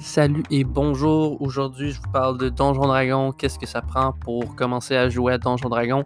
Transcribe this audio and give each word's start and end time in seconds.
Salut 0.00 0.42
et 0.50 0.64
bonjour. 0.64 1.42
Aujourd'hui, 1.42 1.90
je 1.90 2.00
vous 2.00 2.10
parle 2.10 2.38
de 2.38 2.48
Donjon 2.48 2.86
Dragon. 2.86 3.32
Qu'est-ce 3.32 3.58
que 3.58 3.66
ça 3.66 3.82
prend 3.82 4.12
pour 4.12 4.56
commencer 4.56 4.96
à 4.96 5.10
jouer 5.10 5.34
à 5.34 5.38
Donjon 5.38 5.68
Dragon? 5.68 6.04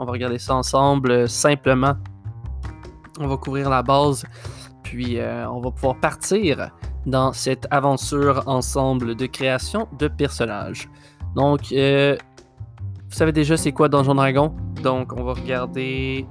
On 0.00 0.04
va 0.04 0.10
regarder 0.10 0.38
ça 0.38 0.56
ensemble 0.56 1.12
euh, 1.12 1.26
simplement. 1.28 1.94
On 3.20 3.28
va 3.28 3.36
couvrir 3.36 3.70
la 3.70 3.84
base, 3.84 4.24
puis 4.82 5.20
euh, 5.20 5.48
on 5.48 5.60
va 5.60 5.70
pouvoir 5.70 5.94
partir 6.00 6.72
dans 7.06 7.32
cette 7.32 7.68
aventure 7.70 8.42
ensemble 8.46 9.14
de 9.14 9.26
création 9.26 9.86
de 9.96 10.08
personnages. 10.08 10.90
Donc, 11.36 11.70
euh, 11.70 12.16
vous 13.08 13.14
savez 13.14 13.30
déjà 13.30 13.56
c'est 13.56 13.72
quoi 13.72 13.88
Donjon 13.88 14.16
Dragon? 14.16 14.56
Donc, 14.82 15.12
on 15.16 15.22
va 15.22 15.34
regarder 15.34 16.26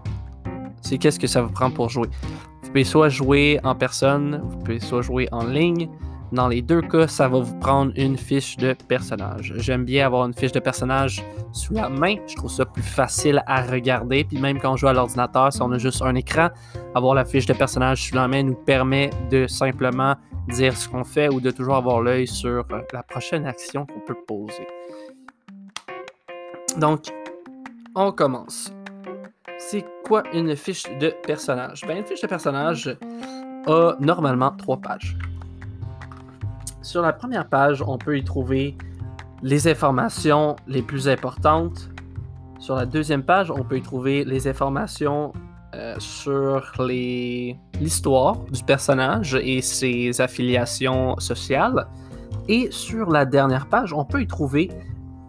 c'est 0.81 0.97
qu'est-ce 0.97 1.19
que 1.19 1.27
ça 1.27 1.41
vous 1.41 1.51
prend 1.51 1.71
pour 1.71 1.87
jouer. 1.87 2.09
Vous 2.61 2.67
pouvez 2.67 2.83
soit 2.83 3.07
jouer 3.07 3.61
en 3.63 3.73
personne, 3.73 4.41
vous 4.43 4.57
pouvez 4.57 4.81
soit 4.81 5.01
jouer 5.01 5.29
en 5.31 5.45
ligne. 5.45 5.89
Dans 6.35 6.49
les 6.49 6.61
deux 6.61 6.81
cas, 6.81 7.07
ça 7.07 7.29
va 7.29 7.39
vous 7.39 7.57
prendre 7.59 7.93
une 7.95 8.17
fiche 8.17 8.57
de 8.57 8.73
personnage. 8.89 9.53
J'aime 9.55 9.85
bien 9.85 10.05
avoir 10.05 10.25
une 10.25 10.33
fiche 10.33 10.51
de 10.51 10.59
personnage 10.59 11.23
sous 11.53 11.75
la 11.75 11.87
main. 11.87 12.15
Je 12.27 12.35
trouve 12.35 12.51
ça 12.51 12.65
plus 12.65 12.83
facile 12.83 13.41
à 13.47 13.61
regarder. 13.61 14.25
Puis 14.25 14.37
même 14.37 14.59
quand 14.59 14.73
on 14.73 14.75
joue 14.75 14.87
à 14.87 14.93
l'ordinateur, 14.93 15.53
si 15.53 15.61
on 15.61 15.71
a 15.71 15.77
juste 15.77 16.01
un 16.01 16.13
écran, 16.13 16.49
avoir 16.93 17.15
la 17.15 17.23
fiche 17.23 17.45
de 17.45 17.53
personnage 17.53 18.09
sous 18.09 18.15
la 18.15 18.27
main 18.27 18.43
nous 18.43 18.53
permet 18.53 19.11
de 19.31 19.47
simplement 19.47 20.15
dire 20.49 20.75
ce 20.75 20.89
qu'on 20.89 21.05
fait 21.05 21.29
ou 21.29 21.39
de 21.39 21.51
toujours 21.51 21.75
avoir 21.75 22.01
l'œil 22.01 22.27
sur 22.27 22.65
euh, 22.69 22.81
la 22.91 23.03
prochaine 23.03 23.45
action 23.45 23.85
qu'on 23.85 24.01
peut 24.01 24.17
poser. 24.27 24.67
Donc, 26.77 27.13
on 27.95 28.11
commence. 28.11 28.73
C'est 29.57 29.85
quoi 30.03 30.23
une 30.33 30.53
fiche 30.57 30.83
de 30.99 31.13
personnage? 31.25 31.85
Ben, 31.87 31.99
une 31.99 32.05
fiche 32.05 32.21
de 32.21 32.27
personnage 32.27 32.97
a 33.67 33.93
normalement 34.01 34.51
trois 34.51 34.81
pages. 34.81 35.17
Sur 36.85 37.01
la 37.01 37.13
première 37.13 37.49
page, 37.49 37.81
on 37.81 37.97
peut 37.97 38.15
y 38.15 38.23
trouver 38.23 38.77
les 39.41 39.67
informations 39.67 40.55
les 40.67 40.83
plus 40.83 41.09
importantes. 41.09 41.89
Sur 42.59 42.75
la 42.75 42.85
deuxième 42.85 43.23
page, 43.23 43.49
on 43.49 43.63
peut 43.63 43.79
y 43.79 43.81
trouver 43.81 44.23
les 44.23 44.47
informations 44.47 45.33
euh, 45.73 45.95
sur 45.97 46.61
l'histoire 46.77 48.37
du 48.51 48.63
personnage 48.63 49.33
et 49.33 49.63
ses 49.63 50.21
affiliations 50.21 51.17
sociales. 51.17 51.87
Et 52.47 52.67
sur 52.69 53.09
la 53.09 53.25
dernière 53.25 53.65
page, 53.65 53.91
on 53.91 54.05
peut 54.05 54.21
y 54.21 54.27
trouver 54.27 54.69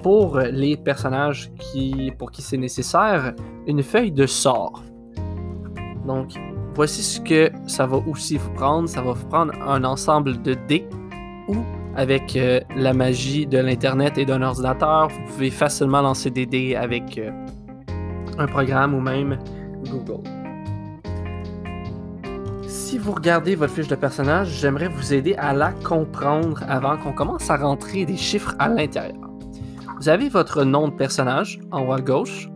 pour 0.02 0.38
les 0.38 0.76
personnages 0.76 1.50
qui, 1.58 2.12
pour 2.18 2.32
qui 2.32 2.42
c'est 2.42 2.58
nécessaire 2.58 3.32
une 3.66 3.82
feuille 3.82 4.12
de 4.12 4.26
sort. 4.26 4.82
Donc, 6.06 6.34
voici 6.74 7.02
ce 7.02 7.18
que 7.18 7.50
ça 7.66 7.86
va 7.86 7.96
aussi 8.06 8.36
vous 8.36 8.52
prendre. 8.52 8.90
Ça 8.90 9.00
va 9.00 9.12
vous 9.12 9.26
prendre 9.28 9.54
un 9.66 9.84
ensemble 9.84 10.42
de 10.42 10.52
dés 10.68 10.86
ou 11.48 11.56
avec 11.96 12.36
euh, 12.36 12.60
la 12.76 12.92
magie 12.92 13.46
de 13.46 13.58
l'Internet 13.58 14.18
et 14.18 14.24
d'un 14.24 14.42
ordinateur, 14.42 15.08
vous 15.08 15.32
pouvez 15.32 15.50
facilement 15.50 16.02
lancer 16.02 16.30
des 16.30 16.46
dés 16.46 16.76
avec 16.76 17.18
euh, 17.18 17.30
un 18.38 18.46
programme 18.46 18.94
ou 18.94 19.00
même 19.00 19.38
Google. 19.90 20.28
Si 22.66 22.98
vous 22.98 23.12
regardez 23.12 23.54
votre 23.54 23.72
fiche 23.72 23.88
de 23.88 23.94
personnage, 23.94 24.48
j'aimerais 24.48 24.88
vous 24.88 25.12
aider 25.14 25.34
à 25.36 25.52
la 25.52 25.72
comprendre 25.72 26.62
avant 26.68 26.96
qu'on 26.96 27.12
commence 27.12 27.50
à 27.50 27.56
rentrer 27.56 28.04
des 28.04 28.16
chiffres 28.16 28.54
à 28.58 28.68
l'intérieur. 28.68 29.30
Vous 29.98 30.08
avez 30.08 30.28
votre 30.28 30.64
nom 30.64 30.88
de 30.88 30.92
personnage 30.92 31.58
en 31.72 31.86
haut 31.86 31.92
à 31.92 32.00
gauche. 32.00 32.50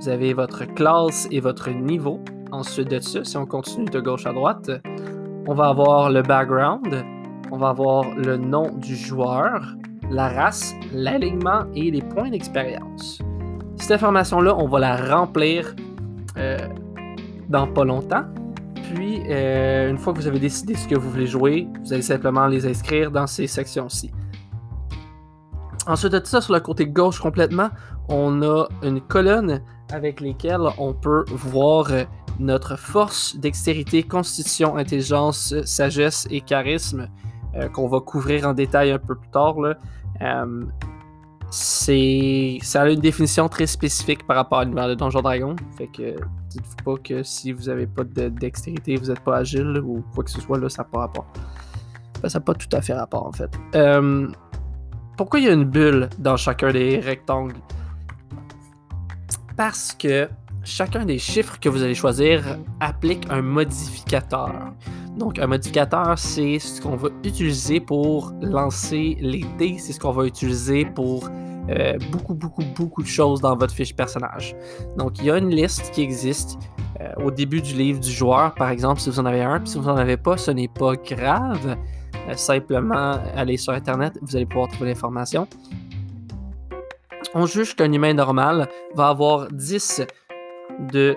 Vous 0.00 0.08
avez 0.08 0.34
votre 0.34 0.64
classe 0.64 1.26
et 1.30 1.40
votre 1.40 1.70
niveau. 1.70 2.20
Ensuite 2.52 2.90
de 2.90 3.00
ça, 3.00 3.24
si 3.24 3.36
on 3.36 3.46
continue 3.46 3.86
de 3.86 4.00
gauche 4.00 4.26
à 4.26 4.32
droite, 4.32 4.70
on 5.46 5.54
va 5.54 5.68
avoir 5.68 6.10
le 6.10 6.22
background, 6.22 7.04
on 7.50 7.58
va 7.58 7.70
avoir 7.70 8.14
le 8.14 8.36
nom 8.36 8.70
du 8.76 8.96
joueur, 8.96 9.74
la 10.10 10.28
race, 10.28 10.74
l'alignement 10.92 11.64
et 11.74 11.90
les 11.90 12.02
points 12.02 12.30
d'expérience. 12.30 13.20
Cette 13.76 13.92
information-là, 13.92 14.54
on 14.56 14.68
va 14.68 14.78
la 14.78 14.96
remplir 15.14 15.74
euh, 16.36 16.58
dans 17.48 17.66
pas 17.66 17.84
longtemps. 17.84 18.24
Puis, 18.94 19.22
euh, 19.28 19.90
une 19.90 19.98
fois 19.98 20.12
que 20.12 20.18
vous 20.18 20.26
avez 20.26 20.38
décidé 20.38 20.74
ce 20.74 20.88
que 20.88 20.94
vous 20.94 21.10
voulez 21.10 21.26
jouer, 21.26 21.68
vous 21.84 21.92
allez 21.92 22.02
simplement 22.02 22.46
les 22.46 22.66
inscrire 22.66 23.10
dans 23.10 23.26
ces 23.26 23.46
sections-ci. 23.46 24.10
Ensuite 25.86 26.12
de 26.12 26.20
ça, 26.24 26.40
sur 26.40 26.54
le 26.54 26.60
côté 26.60 26.86
gauche 26.86 27.20
complètement, 27.20 27.70
on 28.08 28.42
a 28.42 28.66
une 28.82 29.00
colonne 29.00 29.62
avec 29.90 30.20
lesquelles 30.20 30.68
on 30.78 30.92
peut 30.92 31.24
voir 31.28 31.88
notre 32.38 32.76
force, 32.76 33.36
dextérité, 33.36 34.02
constitution, 34.02 34.76
intelligence, 34.76 35.54
sagesse 35.64 36.26
et 36.30 36.40
charisme 36.40 37.00
euh, 37.00 37.27
qu'on 37.68 37.88
va 37.88 38.00
couvrir 38.00 38.46
en 38.46 38.54
détail 38.54 38.92
un 38.92 38.98
peu 38.98 39.14
plus 39.16 39.30
tard. 39.30 39.56
Euh, 40.20 40.64
c'est 41.50 42.58
ça 42.62 42.82
a 42.82 42.90
une 42.90 43.00
définition 43.00 43.48
très 43.48 43.66
spécifique 43.66 44.26
par 44.26 44.36
rapport 44.36 44.58
à 44.58 44.64
l'univers 44.64 44.88
de 44.88 44.94
Donjon 44.94 45.22
Dragon. 45.22 45.56
Fait 45.76 45.86
que 45.86 46.16
dites-vous 46.50 46.76
pas 46.84 47.02
que 47.02 47.22
si 47.22 47.52
vous 47.52 47.64
n'avez 47.64 47.86
pas 47.86 48.04
de 48.04 48.28
dextérité, 48.28 48.96
vous 48.96 49.06
n'êtes 49.06 49.20
pas 49.20 49.38
agile 49.38 49.80
ou 49.82 50.04
quoi 50.14 50.24
que 50.24 50.30
ce 50.30 50.40
soit, 50.40 50.58
là, 50.58 50.68
ça 50.68 50.82
n'a 50.82 50.88
pas 50.88 50.98
rapport. 51.00 51.26
ça 52.26 52.38
n'a 52.38 52.44
pas 52.44 52.54
tout 52.54 52.68
à 52.72 52.82
fait 52.82 52.92
rapport 52.92 53.26
en 53.26 53.32
fait. 53.32 53.50
Euh, 53.74 54.28
pourquoi 55.16 55.40
il 55.40 55.46
y 55.46 55.48
a 55.48 55.52
une 55.52 55.64
bulle 55.64 56.10
dans 56.18 56.36
chacun 56.36 56.70
des 56.70 57.00
rectangles? 57.00 57.56
Parce 59.56 59.92
que 59.92 60.28
chacun 60.64 61.04
des 61.06 61.18
chiffres 61.18 61.58
que 61.58 61.68
vous 61.68 61.82
allez 61.82 61.94
choisir 61.94 62.58
applique 62.80 63.26
un 63.30 63.40
modificateur. 63.40 64.52
Donc, 65.18 65.40
un 65.40 65.48
modificateur, 65.48 66.16
c'est 66.16 66.60
ce 66.60 66.80
qu'on 66.80 66.94
va 66.94 67.08
utiliser 67.24 67.80
pour 67.80 68.32
lancer 68.40 69.16
les 69.20 69.44
dés. 69.58 69.76
C'est 69.78 69.92
ce 69.92 69.98
qu'on 69.98 70.12
va 70.12 70.24
utiliser 70.24 70.84
pour 70.84 71.28
euh, 71.70 71.98
beaucoup, 72.12 72.34
beaucoup, 72.34 72.62
beaucoup 72.76 73.02
de 73.02 73.08
choses 73.08 73.40
dans 73.40 73.56
votre 73.56 73.74
fiche 73.74 73.94
personnage. 73.94 74.54
Donc, 74.96 75.18
il 75.18 75.24
y 75.24 75.30
a 75.30 75.38
une 75.38 75.50
liste 75.50 75.90
qui 75.90 76.02
existe 76.02 76.56
euh, 77.00 77.12
au 77.24 77.32
début 77.32 77.60
du 77.60 77.74
livre 77.74 77.98
du 77.98 78.10
joueur, 78.10 78.54
par 78.54 78.70
exemple, 78.70 79.00
si 79.00 79.10
vous 79.10 79.18
en 79.18 79.26
avez 79.26 79.42
un, 79.42 79.60
si 79.64 79.76
vous 79.76 79.84
n'en 79.86 79.96
avez 79.96 80.16
pas, 80.16 80.36
ce 80.36 80.52
n'est 80.52 80.68
pas 80.68 80.94
grave. 80.94 81.76
Euh, 82.28 82.34
simplement, 82.34 83.18
allez 83.34 83.56
sur 83.56 83.72
Internet, 83.72 84.18
vous 84.22 84.36
allez 84.36 84.46
pouvoir 84.46 84.68
trouver 84.68 84.90
l'information. 84.90 85.48
On 87.34 87.44
juge 87.44 87.74
qu'un 87.74 87.92
humain 87.92 88.14
normal 88.14 88.68
va 88.94 89.08
avoir 89.08 89.48
10 89.50 90.02
de 90.92 91.16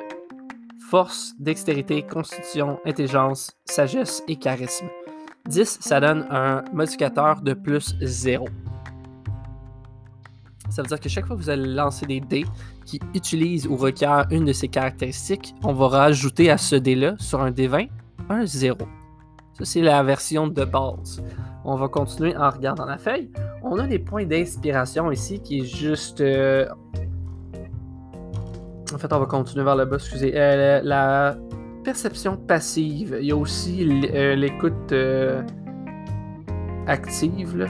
force, 0.92 1.34
dextérité, 1.40 2.04
constitution, 2.04 2.78
intelligence, 2.86 3.52
sagesse 3.64 4.24
et 4.28 4.36
charisme. 4.36 4.88
10, 5.48 5.78
ça 5.80 6.02
donne 6.02 6.28
un 6.30 6.66
modificateur 6.74 7.42
de 7.42 7.54
plus 7.54 7.96
0. 8.02 8.46
Ça 10.70 10.82
veut 10.82 10.90
dire 10.90 11.00
que 11.00 11.08
chaque 11.08 11.26
fois 11.28 11.38
que 11.38 11.42
vous 11.42 11.50
allez 11.50 11.74
lancer 11.74 12.06
des 12.06 12.20
dés 12.20 12.46
qui 12.86 13.00
utilisent 13.14 13.68
ou 13.68 13.78
requièrent 13.78 14.28
une 14.32 14.44
de 14.44 14.52
ces 14.52 14.68
caractéristiques, 14.68 15.56
on 15.64 15.72
va 15.72 15.88
rajouter 15.88 16.52
à 16.52 16.58
ce 16.58 16.76
dé-là, 16.76 17.16
sur 17.20 17.42
un 17.42 17.52
D20, 17.52 17.88
un 18.30 18.46
0. 18.46 18.78
Ça, 19.58 19.64
c'est 19.64 19.82
la 19.82 20.04
version 20.04 20.48
de 20.48 20.66
base. 20.66 21.24
On 21.64 21.78
va 21.78 21.88
continuer 21.88 22.36
en 22.36 22.50
regardant 22.50 22.86
la 22.86 22.98
feuille. 22.98 23.32
On 23.64 23.80
a 23.80 23.88
les 23.88 24.00
points 24.00 24.26
d'inspiration 24.26 25.10
ici 25.10 25.40
qui 25.40 25.60
est 25.60 25.66
juste 25.66 26.20
euh, 26.20 26.68
en 28.94 28.98
fait, 28.98 29.12
on 29.14 29.20
va 29.20 29.26
continuer 29.26 29.64
vers 29.64 29.76
le 29.76 29.86
bas, 29.86 29.98
excusez. 29.98 30.34
Euh, 30.36 30.82
la 30.84 31.36
perception 31.84 32.38
passive. 32.38 33.18
Il 33.20 33.28
y 33.28 33.32
a 33.32 33.36
aussi 33.36 33.88
euh, 34.14 34.36
l'écoute 34.36 34.92
euh, 34.92 35.42
active. 36.88 37.70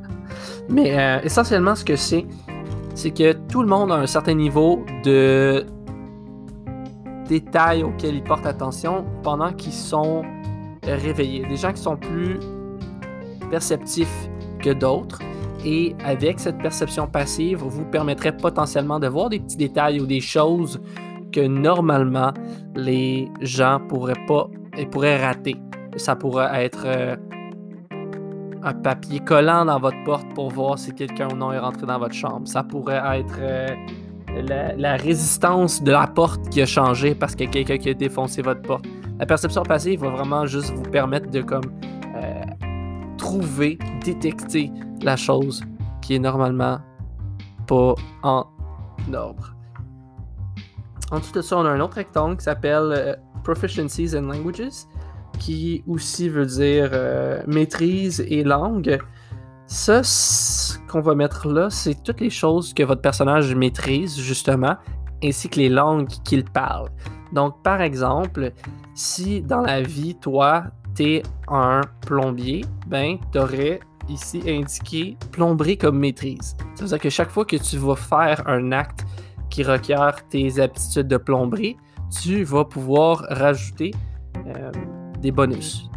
Mais 0.68 1.20
essentiellement, 1.22 1.76
ce 1.76 1.84
que 1.84 1.94
c'est, 1.94 2.26
c'est 2.94 3.12
que 3.12 3.34
tout 3.48 3.62
le 3.62 3.68
monde 3.68 3.92
a 3.92 3.96
un 3.96 4.06
certain 4.06 4.34
niveau 4.34 4.84
de 5.04 5.64
détails 7.28 7.84
auxquels 7.84 8.16
ils 8.16 8.24
portent 8.24 8.46
attention 8.46 9.04
pendant 9.22 9.52
qu'ils 9.52 9.72
sont 9.72 10.24
réveillés. 10.82 11.46
Des 11.46 11.56
gens 11.56 11.72
qui 11.72 11.80
sont 11.80 11.96
plus 11.96 12.40
perceptifs 13.48 14.28
que 14.60 14.70
d'autres 14.70 15.20
et 15.64 15.94
avec 16.04 16.40
cette 16.40 16.58
perception 16.58 17.06
passive, 17.06 17.58
vous 17.58 17.84
permettrez 17.84 18.36
potentiellement 18.36 18.98
de 18.98 19.08
voir 19.08 19.30
des 19.30 19.40
petits 19.40 19.56
détails 19.56 20.00
ou 20.00 20.06
des 20.06 20.20
choses 20.20 20.80
que 21.32 21.40
normalement 21.40 22.32
les 22.74 23.28
gens 23.40 23.80
pourraient 23.88 24.14
pas 24.26 24.48
et 24.76 24.86
pourraient 24.86 25.24
rater. 25.24 25.56
Ça 25.96 26.14
pourrait 26.14 26.64
être 26.64 26.84
euh, 26.86 27.16
un 28.62 28.74
papier 28.74 29.20
collant 29.20 29.64
dans 29.64 29.78
votre 29.78 30.02
porte 30.04 30.26
pour 30.34 30.50
voir 30.50 30.78
si 30.78 30.92
quelqu'un 30.92 31.28
ou 31.32 31.36
non 31.36 31.52
est 31.52 31.58
rentré 31.58 31.86
dans 31.86 31.98
votre 31.98 32.14
chambre. 32.14 32.46
Ça 32.46 32.62
pourrait 32.62 33.02
être 33.18 33.38
euh, 33.40 33.68
la, 34.76 34.96
résistance 34.96 35.82
de 35.82 35.92
la 35.92 36.06
porte 36.06 36.48
qui 36.50 36.62
a 36.62 36.66
changé 36.66 37.14
parce 37.14 37.34
qu'il 37.34 37.46
y 37.46 37.48
a 37.48 37.52
quelqu'un 37.52 37.78
qui 37.78 37.90
a 37.90 37.94
défoncé 37.94 38.42
votre 38.42 38.62
porte. 38.62 38.84
La 39.18 39.26
perception 39.26 39.62
passive 39.62 40.00
va 40.00 40.10
vraiment 40.10 40.46
juste 40.46 40.74
vous 40.74 40.82
permettre 40.82 41.30
de 41.30 41.40
comme 41.40 41.64
trouver, 43.16 43.78
détecter 44.04 44.70
la 45.02 45.16
chose 45.16 45.64
qui 46.02 46.14
est 46.14 46.18
normalement 46.18 46.78
pas 47.66 47.94
en 48.22 48.46
ordre. 49.12 49.54
Ensuite 51.10 51.36
de 51.36 51.42
ça, 51.42 51.58
on 51.58 51.64
a 51.64 51.70
un 51.70 51.80
autre 51.80 51.96
rectangle 51.96 52.36
qui 52.36 52.44
s'appelle 52.44 52.92
euh, 52.96 53.14
Proficiencies 53.44 54.16
and 54.16 54.22
Languages. 54.22 54.86
qui 55.38 55.84
aussi 55.86 56.28
veut 56.28 56.46
dire 56.46 56.90
euh, 56.92 57.42
maîtrise 57.46 58.24
et 58.28 58.42
langue. 58.42 58.98
Ça, 59.66 60.02
ce 60.02 60.78
qu'on 60.88 61.00
va 61.00 61.14
mettre 61.14 61.48
là, 61.48 61.70
c'est 61.70 62.02
toutes 62.02 62.20
les 62.20 62.30
choses 62.30 62.72
que 62.72 62.82
votre 62.82 63.02
personnage 63.02 63.54
maîtrise, 63.54 64.16
justement, 64.18 64.76
ainsi 65.22 65.48
que 65.48 65.56
les 65.56 65.68
langues 65.68 66.08
qu'il 66.24 66.44
parle. 66.44 66.88
Donc, 67.32 67.62
par 67.62 67.80
exemple, 67.80 68.52
si 68.94 69.42
dans 69.42 69.60
la 69.60 69.82
vie, 69.82 70.14
toi, 70.14 70.64
un 71.48 71.80
plombier, 72.06 72.64
ben, 72.86 73.18
t'aurais 73.32 73.80
ici 74.08 74.42
indiqué 74.46 75.16
plomberie 75.32 75.76
comme 75.76 75.98
maîtrise. 75.98 76.56
Ça 76.74 76.84
veut 76.84 76.88
dire 76.88 76.98
que 76.98 77.10
chaque 77.10 77.30
fois 77.30 77.44
que 77.44 77.56
tu 77.56 77.76
vas 77.76 77.96
faire 77.96 78.42
un 78.46 78.72
acte 78.72 79.04
qui 79.50 79.62
requiert 79.62 80.26
tes 80.28 80.60
aptitudes 80.60 81.08
de 81.08 81.16
plomberie, 81.16 81.76
tu 82.22 82.44
vas 82.44 82.64
pouvoir 82.64 83.24
rajouter 83.30 83.92
euh, 84.46 84.70
des 85.20 85.30
bonus. 85.30 85.90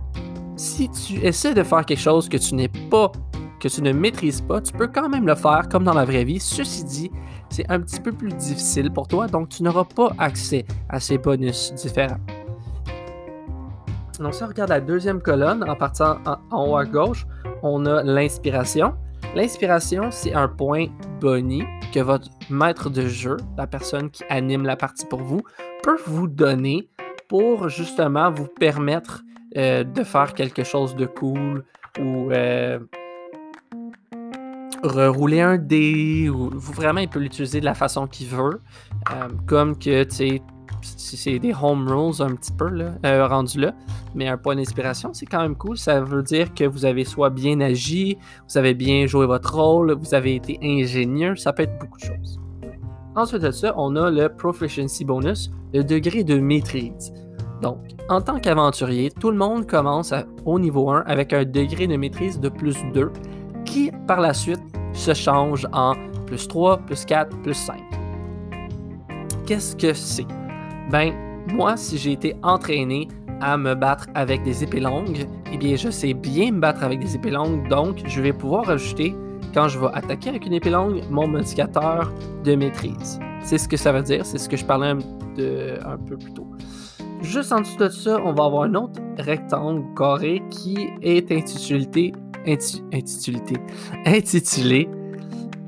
Si 0.55 0.89
tu 0.89 1.25
essaies 1.25 1.53
de 1.53 1.63
faire 1.63 1.85
quelque 1.85 1.99
chose 1.99 2.27
que 2.27 2.37
tu 2.37 2.55
n'es 2.55 2.69
pas, 2.89 3.11
que 3.59 3.67
tu 3.67 3.81
ne 3.81 3.91
maîtrises 3.91 4.41
pas, 4.41 4.61
tu 4.61 4.73
peux 4.73 4.87
quand 4.87 5.09
même 5.09 5.27
le 5.27 5.35
faire 5.35 5.67
comme 5.69 5.83
dans 5.83 5.93
la 5.93 6.05
vraie 6.05 6.23
vie. 6.23 6.39
Ceci 6.39 6.83
dit, 6.83 7.11
c'est 7.49 7.69
un 7.69 7.79
petit 7.79 7.99
peu 7.99 8.11
plus 8.11 8.33
difficile 8.33 8.91
pour 8.91 9.07
toi, 9.07 9.27
donc 9.27 9.49
tu 9.49 9.63
n'auras 9.63 9.85
pas 9.85 10.11
accès 10.17 10.65
à 10.89 10.99
ces 10.99 11.17
bonus 11.17 11.73
différents. 11.73 12.19
Donc 14.19 14.33
si 14.33 14.43
on 14.43 14.47
regarde 14.47 14.69
la 14.69 14.81
deuxième 14.81 15.21
colonne, 15.21 15.67
en 15.69 15.75
partant 15.75 16.17
en 16.51 16.67
haut 16.67 16.75
à 16.75 16.85
gauche, 16.85 17.25
on 17.63 17.85
a 17.85 18.03
l'inspiration. 18.03 18.93
L'inspiration, 19.35 20.11
c'est 20.11 20.33
un 20.33 20.47
point 20.47 20.87
boni 21.21 21.63
que 21.93 21.99
votre 21.99 22.29
maître 22.49 22.89
de 22.89 23.07
jeu, 23.07 23.37
la 23.57 23.67
personne 23.67 24.09
qui 24.09 24.23
anime 24.29 24.63
la 24.63 24.75
partie 24.75 25.05
pour 25.05 25.21
vous, 25.21 25.41
peut 25.83 25.97
vous 26.07 26.27
donner 26.27 26.89
pour 27.27 27.69
justement 27.69 28.31
vous 28.31 28.47
permettre 28.47 29.23
euh, 29.55 29.83
de 29.83 30.03
faire 30.03 30.33
quelque 30.33 30.63
chose 30.63 30.95
de 30.95 31.05
cool 31.05 31.63
ou 31.99 32.31
euh, 32.31 32.79
rerouler 34.83 35.41
un 35.41 35.57
dé 35.57 36.29
ou 36.29 36.49
vraiment 36.55 36.99
il 36.99 37.09
peut 37.09 37.19
l'utiliser 37.19 37.59
de 37.59 37.65
la 37.65 37.73
façon 37.73 38.07
qu'il 38.07 38.27
veut. 38.27 38.59
Euh, 39.11 39.27
comme 39.47 39.77
que 39.77 40.03
tu 40.03 40.15
sais 40.15 40.41
c'est 40.81 41.39
des 41.39 41.53
home 41.53 41.87
rules 41.87 42.21
un 42.21 42.35
petit 42.35 42.51
peu 42.51 42.69
là, 42.69 42.93
euh, 43.05 43.27
rendu 43.27 43.59
là, 43.59 43.73
mais 44.15 44.27
un 44.27 44.37
point 44.37 44.55
d'inspiration, 44.55 45.13
c'est 45.13 45.25
quand 45.25 45.41
même 45.41 45.55
cool. 45.55 45.77
Ça 45.77 46.01
veut 46.01 46.23
dire 46.23 46.53
que 46.53 46.63
vous 46.63 46.85
avez 46.85 47.03
soit 47.03 47.29
bien 47.29 47.59
agi, 47.61 48.17
vous 48.47 48.57
avez 48.57 48.73
bien 48.73 49.05
joué 49.07 49.25
votre 49.25 49.55
rôle, 49.55 49.93
vous 49.93 50.13
avez 50.13 50.35
été 50.35 50.59
ingénieux, 50.61 51.35
ça 51.35 51.53
peut 51.53 51.63
être 51.63 51.77
beaucoup 51.79 51.99
de 51.99 52.05
choses. 52.05 52.39
Ensuite 53.15 53.41
de 53.41 53.51
ça, 53.51 53.73
on 53.77 53.95
a 53.95 54.11
le 54.11 54.29
Proficiency 54.29 55.03
Bonus, 55.03 55.51
le 55.73 55.83
degré 55.83 56.23
de 56.23 56.39
maîtrise. 56.39 57.11
Donc, 57.61 57.79
en 58.07 58.21
tant 58.21 58.39
qu'aventurier, 58.39 59.11
tout 59.11 59.31
le 59.31 59.37
monde 59.37 59.67
commence 59.67 60.13
au 60.45 60.59
niveau 60.59 60.89
1 60.89 61.03
avec 61.05 61.33
un 61.33 61.43
degré 61.43 61.87
de 61.87 61.97
maîtrise 61.97 62.39
de 62.39 62.49
plus 62.49 62.77
2 62.93 63.11
qui, 63.65 63.91
par 64.07 64.21
la 64.21 64.33
suite, 64.33 64.61
se 64.93 65.13
change 65.13 65.67
en 65.73 65.93
plus 66.25 66.47
3, 66.47 66.77
plus 66.77 67.05
4, 67.05 67.41
plus 67.41 67.53
5. 67.53 67.77
Qu'est-ce 69.45 69.75
que 69.75 69.93
c'est? 69.93 70.27
Ben, 70.89 71.13
moi, 71.53 71.77
si 71.77 71.97
j'ai 71.97 72.13
été 72.13 72.35
entraîné 72.41 73.07
à 73.41 73.57
me 73.57 73.75
battre 73.75 74.07
avec 74.15 74.43
des 74.43 74.63
épées 74.63 74.79
longues, 74.79 75.27
eh 75.51 75.57
bien, 75.57 75.75
je 75.75 75.89
sais 75.89 76.13
bien 76.13 76.51
me 76.51 76.59
battre 76.59 76.83
avec 76.83 76.99
des 76.99 77.15
épées 77.15 77.29
longues, 77.29 77.67
donc 77.69 78.01
je 78.05 78.21
vais 78.21 78.33
pouvoir 78.33 78.69
ajouter, 78.69 79.15
quand 79.53 79.67
je 79.67 79.79
vais 79.79 79.87
attaquer 79.93 80.29
avec 80.29 80.45
une 80.45 80.53
épée 80.53 80.71
longue, 80.71 81.01
mon 81.09 81.27
modificateur 81.27 82.11
de 82.43 82.55
maîtrise. 82.55 83.19
C'est 83.41 83.57
ce 83.57 83.67
que 83.67 83.77
ça 83.77 83.91
veut 83.91 84.01
dire, 84.01 84.25
c'est 84.25 84.39
ce 84.39 84.49
que 84.49 84.57
je 84.57 84.65
parlais 84.65 84.95
de, 85.37 85.77
un 85.85 85.97
peu 85.97 86.17
plus 86.17 86.33
tôt. 86.33 86.47
Juste 87.21 87.51
en 87.51 87.61
dessous 87.61 87.77
de 87.77 87.89
ça, 87.89 88.19
on 88.23 88.33
va 88.33 88.45
avoir 88.45 88.63
un 88.63 88.73
autre 88.75 88.99
rectangle 89.19 89.83
carré 89.95 90.41
qui 90.49 90.89
est 91.01 91.31
intitulé, 91.31 92.13
intitulé, 92.47 93.39
intitulé 94.05 94.89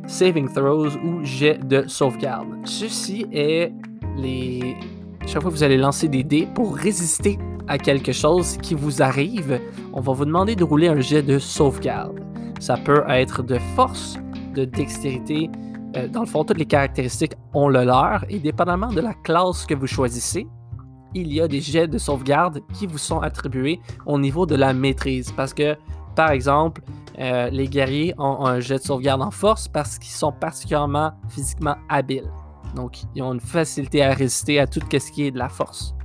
Saving 0.08 0.52
Throws 0.52 0.96
ou 0.98 1.24
Jet 1.24 1.60
de 1.68 1.84
sauvegarde. 1.88 2.48
Ceci 2.64 3.26
est 3.32 3.72
les 4.18 4.76
chaque 5.26 5.42
fois 5.42 5.52
que 5.52 5.56
vous 5.56 5.64
allez 5.64 5.78
lancer 5.78 6.08
des 6.08 6.24
dés 6.24 6.48
pour 6.54 6.76
résister 6.76 7.38
à 7.68 7.78
quelque 7.78 8.12
chose 8.12 8.58
qui 8.58 8.74
vous 8.74 9.02
arrive, 9.02 9.60
on 9.94 10.02
va 10.02 10.14
vous 10.14 10.26
demander 10.26 10.56
de 10.56 10.64
rouler 10.64 10.88
un 10.88 11.00
jet 11.00 11.22
de 11.22 11.40
sauvegarde. 11.40 12.20
Ça 12.60 12.78
peut 12.78 13.04
être 13.08 13.44
de 13.44 13.58
force, 13.76 14.18
de 14.54 14.66
dextérité. 14.66 15.50
Euh, 15.96 16.08
dans 16.08 16.22
le 16.22 16.26
fond, 16.26 16.44
toutes 16.44 16.58
les 16.58 16.66
caractéristiques 16.66 17.34
ont 17.54 17.70
le 17.70 17.84
leur 17.84 18.26
et 18.30 18.40
dépendamment 18.40 18.92
de 18.92 19.02
la 19.02 19.14
classe 19.14 19.66
que 19.66 19.74
vous 19.74 19.88
choisissez, 19.88 20.48
il 21.14 21.34
y 21.34 21.42
a 21.42 21.48
des 21.48 21.62
jets 21.62 21.88
de 21.88 21.98
sauvegarde 21.98 22.62
qui 22.74 22.88
vous 22.88 22.98
sont 22.98 23.20
attribués 23.20 23.80
au 24.06 24.18
niveau 24.18 24.46
de 24.46 24.56
la 24.56 24.74
maîtrise. 24.74 25.32
Parce 25.32 25.54
que, 25.54 25.76
par 26.16 26.32
exemple, 26.32 26.82
euh, 27.20 27.50
les 27.50 27.68
guerriers 27.68 28.14
ont 28.18 28.46
un 28.46 28.60
jet 28.60 28.78
de 28.78 28.84
sauvegarde 28.84 29.22
en 29.22 29.32
force 29.32 29.68
parce 29.68 29.98
qu'ils 30.00 30.14
sont 30.14 30.32
particulièrement 30.32 31.12
physiquement 31.30 31.76
habiles. 31.90 32.30
Donc, 32.76 33.04
ils 33.16 33.22
ont 33.22 33.34
une 33.34 33.40
facilité 33.40 34.04
à 34.04 34.14
résister 34.14 34.60
à 34.60 34.68
tout 34.68 34.82
ce 34.92 35.12
qui 35.12 35.24
est 35.24 35.32
de 35.32 35.38
la 35.38 35.50
force. 35.50 35.96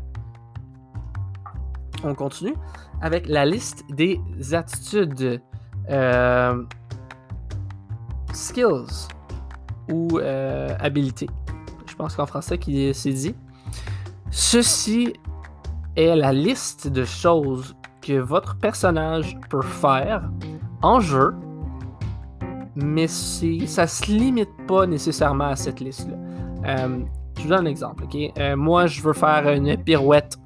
On 2.05 2.15
continue 2.15 2.55
avec 3.01 3.27
la 3.29 3.45
liste 3.45 3.85
des 3.91 4.21
attitudes. 4.53 5.41
Euh, 5.89 6.65
skills 8.37 9.09
ou 9.91 10.19
euh, 10.19 10.75
habilités. 10.79 11.29
Je 11.87 11.95
pense 11.95 12.15
qu'en 12.15 12.27
français, 12.27 12.59
qui 12.59 12.93
c'est 12.95 13.13
dit. 13.13 13.35
Ceci 14.31 15.15
est 15.97 16.15
la 16.15 16.33
liste 16.33 16.89
de 16.89 17.05
choses 17.05 17.75
que 18.03 18.19
votre 18.19 18.57
personnage 18.59 19.39
peut 19.49 19.63
faire 19.63 20.29
en 20.83 21.01
jeu, 21.01 21.35
mais 22.75 23.07
ça 23.07 23.83
ne 23.83 23.87
se 23.87 24.11
limite 24.11 24.51
pas 24.67 24.87
nécessairement 24.87 25.49
à 25.49 25.57
cette 25.57 25.81
liste-là. 25.81 26.17
Euh, 26.67 27.01
je 27.37 27.43
vous 27.43 27.49
donne 27.49 27.67
un 27.67 27.71
exemple. 27.71 28.05
ok? 28.05 28.17
Euh, 28.39 28.57
moi, 28.57 28.87
je 28.87 29.01
veux 29.03 29.13
faire 29.13 29.49
une 29.49 29.77
pirouette. 29.77 30.37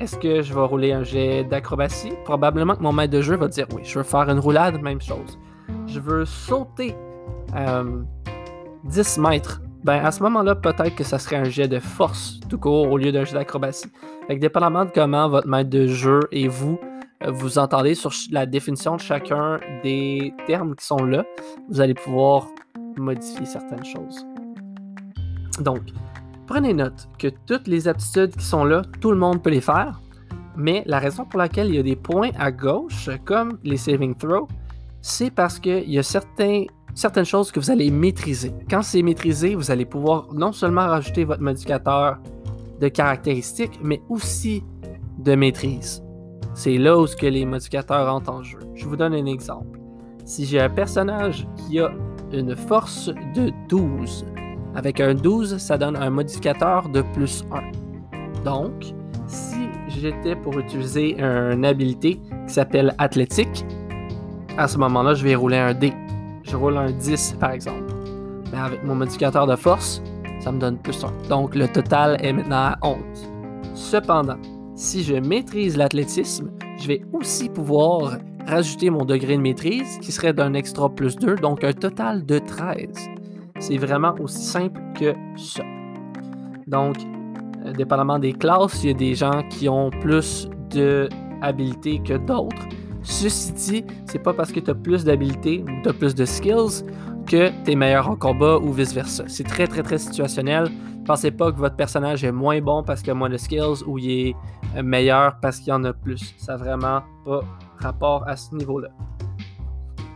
Est-ce 0.00 0.16
que 0.16 0.42
je 0.42 0.52
vais 0.52 0.60
rouler 0.60 0.92
un 0.92 1.04
jet 1.04 1.44
d'acrobatie? 1.44 2.12
Probablement 2.24 2.74
que 2.74 2.82
mon 2.82 2.92
maître 2.92 3.12
de 3.12 3.22
jeu 3.22 3.36
va 3.36 3.48
dire 3.48 3.66
oui. 3.74 3.82
Je 3.84 3.98
veux 3.98 4.04
faire 4.04 4.28
une 4.28 4.38
roulade, 4.38 4.80
même 4.82 5.00
chose. 5.00 5.38
Je 5.86 6.00
veux 6.00 6.24
sauter 6.24 6.94
10 7.54 7.56
euh, 7.56 9.22
mètres. 9.22 9.62
Ben, 9.84 10.04
à 10.04 10.10
ce 10.10 10.22
moment-là, 10.22 10.54
peut-être 10.54 10.94
que 10.94 11.04
ça 11.04 11.18
serait 11.18 11.36
un 11.36 11.44
jet 11.44 11.68
de 11.68 11.78
force 11.78 12.40
tout 12.48 12.58
court 12.58 12.90
au 12.90 12.98
lieu 12.98 13.12
d'un 13.12 13.24
jet 13.24 13.34
d'acrobatie. 13.34 13.88
Fait 14.26 14.36
dépendamment 14.36 14.84
de 14.84 14.90
comment 14.90 15.28
votre 15.28 15.46
maître 15.46 15.70
de 15.70 15.86
jeu 15.86 16.20
et 16.32 16.48
vous 16.48 16.78
vous 17.26 17.58
entendez 17.58 17.94
sur 17.94 18.12
la 18.30 18.44
définition 18.46 18.96
de 18.96 19.00
chacun 19.00 19.58
des 19.82 20.34
termes 20.46 20.74
qui 20.74 20.84
sont 20.84 21.04
là, 21.04 21.24
vous 21.68 21.80
allez 21.80 21.94
pouvoir 21.94 22.48
modifier 22.96 23.46
certaines 23.46 23.84
choses. 23.84 24.26
Donc, 25.60 25.82
prenez 26.46 26.74
note 26.74 27.08
que 27.18 27.28
toutes 27.46 27.66
les 27.66 27.88
aptitudes 27.88 28.36
qui 28.36 28.44
sont 28.44 28.64
là, 28.64 28.82
tout 29.00 29.10
le 29.10 29.16
monde 29.16 29.42
peut 29.42 29.50
les 29.50 29.60
faire, 29.60 30.00
mais 30.56 30.82
la 30.86 30.98
raison 30.98 31.24
pour 31.24 31.38
laquelle 31.38 31.68
il 31.68 31.74
y 31.76 31.78
a 31.78 31.82
des 31.82 31.96
points 31.96 32.30
à 32.38 32.52
gauche, 32.52 33.10
comme 33.24 33.58
les 33.64 33.76
saving 33.76 34.14
throws, 34.14 34.48
c'est 35.00 35.30
parce 35.30 35.58
qu'il 35.58 35.90
y 35.90 35.98
a 35.98 36.02
certaines 36.02 37.24
choses 37.24 37.52
que 37.52 37.60
vous 37.60 37.70
allez 37.70 37.90
maîtriser. 37.90 38.54
Quand 38.70 38.82
c'est 38.82 39.02
maîtrisé, 39.02 39.54
vous 39.54 39.70
allez 39.70 39.84
pouvoir 39.84 40.32
non 40.32 40.52
seulement 40.52 40.86
rajouter 40.86 41.24
votre 41.24 41.42
modificateur 41.42 42.18
de 42.80 42.88
caractéristiques, 42.88 43.78
mais 43.82 44.00
aussi 44.08 44.62
de 45.18 45.34
maîtrise. 45.34 46.02
C'est 46.54 46.78
là 46.78 46.98
où 46.98 47.06
que 47.06 47.26
les 47.26 47.44
modificateurs 47.44 48.12
entrent 48.12 48.32
en 48.32 48.42
jeu. 48.42 48.58
Je 48.74 48.86
vous 48.86 48.96
donne 48.96 49.14
un 49.14 49.26
exemple. 49.26 49.80
Si 50.24 50.44
j'ai 50.46 50.60
un 50.60 50.70
personnage 50.70 51.46
qui 51.56 51.80
a 51.80 51.92
une 52.32 52.56
force 52.56 53.10
de 53.34 53.52
12, 53.68 54.24
avec 54.74 55.00
un 55.00 55.14
12, 55.14 55.58
ça 55.58 55.78
donne 55.78 55.96
un 55.96 56.10
modificateur 56.10 56.88
de 56.88 57.02
plus 57.14 57.44
1. 57.52 58.42
Donc, 58.44 58.72
si 59.26 59.68
j'étais 59.88 60.36
pour 60.36 60.58
utiliser 60.58 61.16
une 61.18 61.64
habilité 61.64 62.20
qui 62.46 62.52
s'appelle 62.52 62.94
athlétique, 62.98 63.64
à 64.56 64.68
ce 64.68 64.78
moment-là, 64.78 65.14
je 65.14 65.24
vais 65.24 65.34
rouler 65.34 65.56
un 65.56 65.74
D. 65.74 65.92
Je 66.42 66.56
roule 66.56 66.76
un 66.76 66.92
10, 66.92 67.36
par 67.40 67.52
exemple. 67.52 67.92
Mais 68.52 68.58
avec 68.58 68.84
mon 68.84 68.94
modificateur 68.94 69.46
de 69.46 69.56
force, 69.56 70.02
ça 70.40 70.52
me 70.52 70.58
donne 70.58 70.78
plus 70.78 71.02
1. 71.02 71.28
Donc, 71.28 71.54
le 71.54 71.66
total 71.68 72.18
est 72.20 72.32
maintenant 72.32 72.56
à 72.56 72.78
11. 72.82 72.96
Cependant, 73.74 74.38
si 74.74 75.02
je 75.02 75.14
maîtrise 75.14 75.76
l'athlétisme, 75.76 76.50
je 76.78 76.88
vais 76.88 77.02
aussi 77.12 77.48
pouvoir 77.48 78.18
rajouter 78.46 78.90
mon 78.90 79.04
degré 79.04 79.36
de 79.36 79.42
maîtrise 79.42 79.98
qui 80.00 80.12
serait 80.12 80.32
d'un 80.32 80.54
extra 80.54 80.88
plus 80.88 81.16
2, 81.16 81.36
donc 81.36 81.64
un 81.64 81.72
total 81.72 82.26
de 82.26 82.38
13. 82.38 82.88
C'est 83.60 83.78
vraiment 83.78 84.14
aussi 84.20 84.42
simple 84.42 84.80
que 84.98 85.14
ça. 85.36 85.62
Donc, 86.66 86.96
euh, 87.64 87.72
dépendamment 87.72 88.18
des 88.18 88.32
classes, 88.32 88.82
il 88.82 88.88
y 88.88 88.90
a 88.90 88.94
des 88.94 89.14
gens 89.14 89.42
qui 89.48 89.68
ont 89.68 89.90
plus 89.90 90.48
de 90.70 91.08
habilités 91.42 92.00
que 92.00 92.14
d'autres. 92.14 92.66
Ceci 93.02 93.52
dit, 93.52 93.84
c'est 94.06 94.18
pas 94.18 94.32
parce 94.32 94.50
que 94.50 94.60
tu 94.60 94.70
as 94.70 94.74
plus 94.74 95.04
d'habilités 95.04 95.62
ou 95.62 95.82
tu 95.82 95.88
as 95.88 95.92
plus 95.92 96.14
de 96.14 96.24
skills 96.24 96.84
que 97.26 97.50
tu 97.64 97.72
es 97.72 97.74
meilleur 97.76 98.08
en 98.08 98.16
combat 98.16 98.58
ou 98.58 98.72
vice-versa. 98.72 99.24
C'est 99.26 99.44
très, 99.44 99.66
très, 99.66 99.82
très 99.82 99.98
situationnel. 99.98 100.70
Pensez 101.06 101.30
pas 101.30 101.52
que 101.52 101.58
votre 101.58 101.76
personnage 101.76 102.24
est 102.24 102.32
moins 102.32 102.60
bon 102.60 102.82
parce 102.82 103.02
qu'il 103.02 103.10
a 103.10 103.14
moins 103.14 103.28
de 103.28 103.36
skills 103.36 103.84
ou 103.86 103.98
il 103.98 104.10
est 104.10 104.36
euh, 104.76 104.82
meilleur 104.82 105.38
parce 105.40 105.60
qu'il 105.60 105.72
en 105.72 105.84
a 105.84 105.92
plus. 105.92 106.34
Ça 106.38 106.52
n'a 106.52 106.58
vraiment 106.58 107.02
pas 107.24 107.40
rapport 107.78 108.26
à 108.26 108.36
ce 108.36 108.54
niveau-là. 108.54 108.88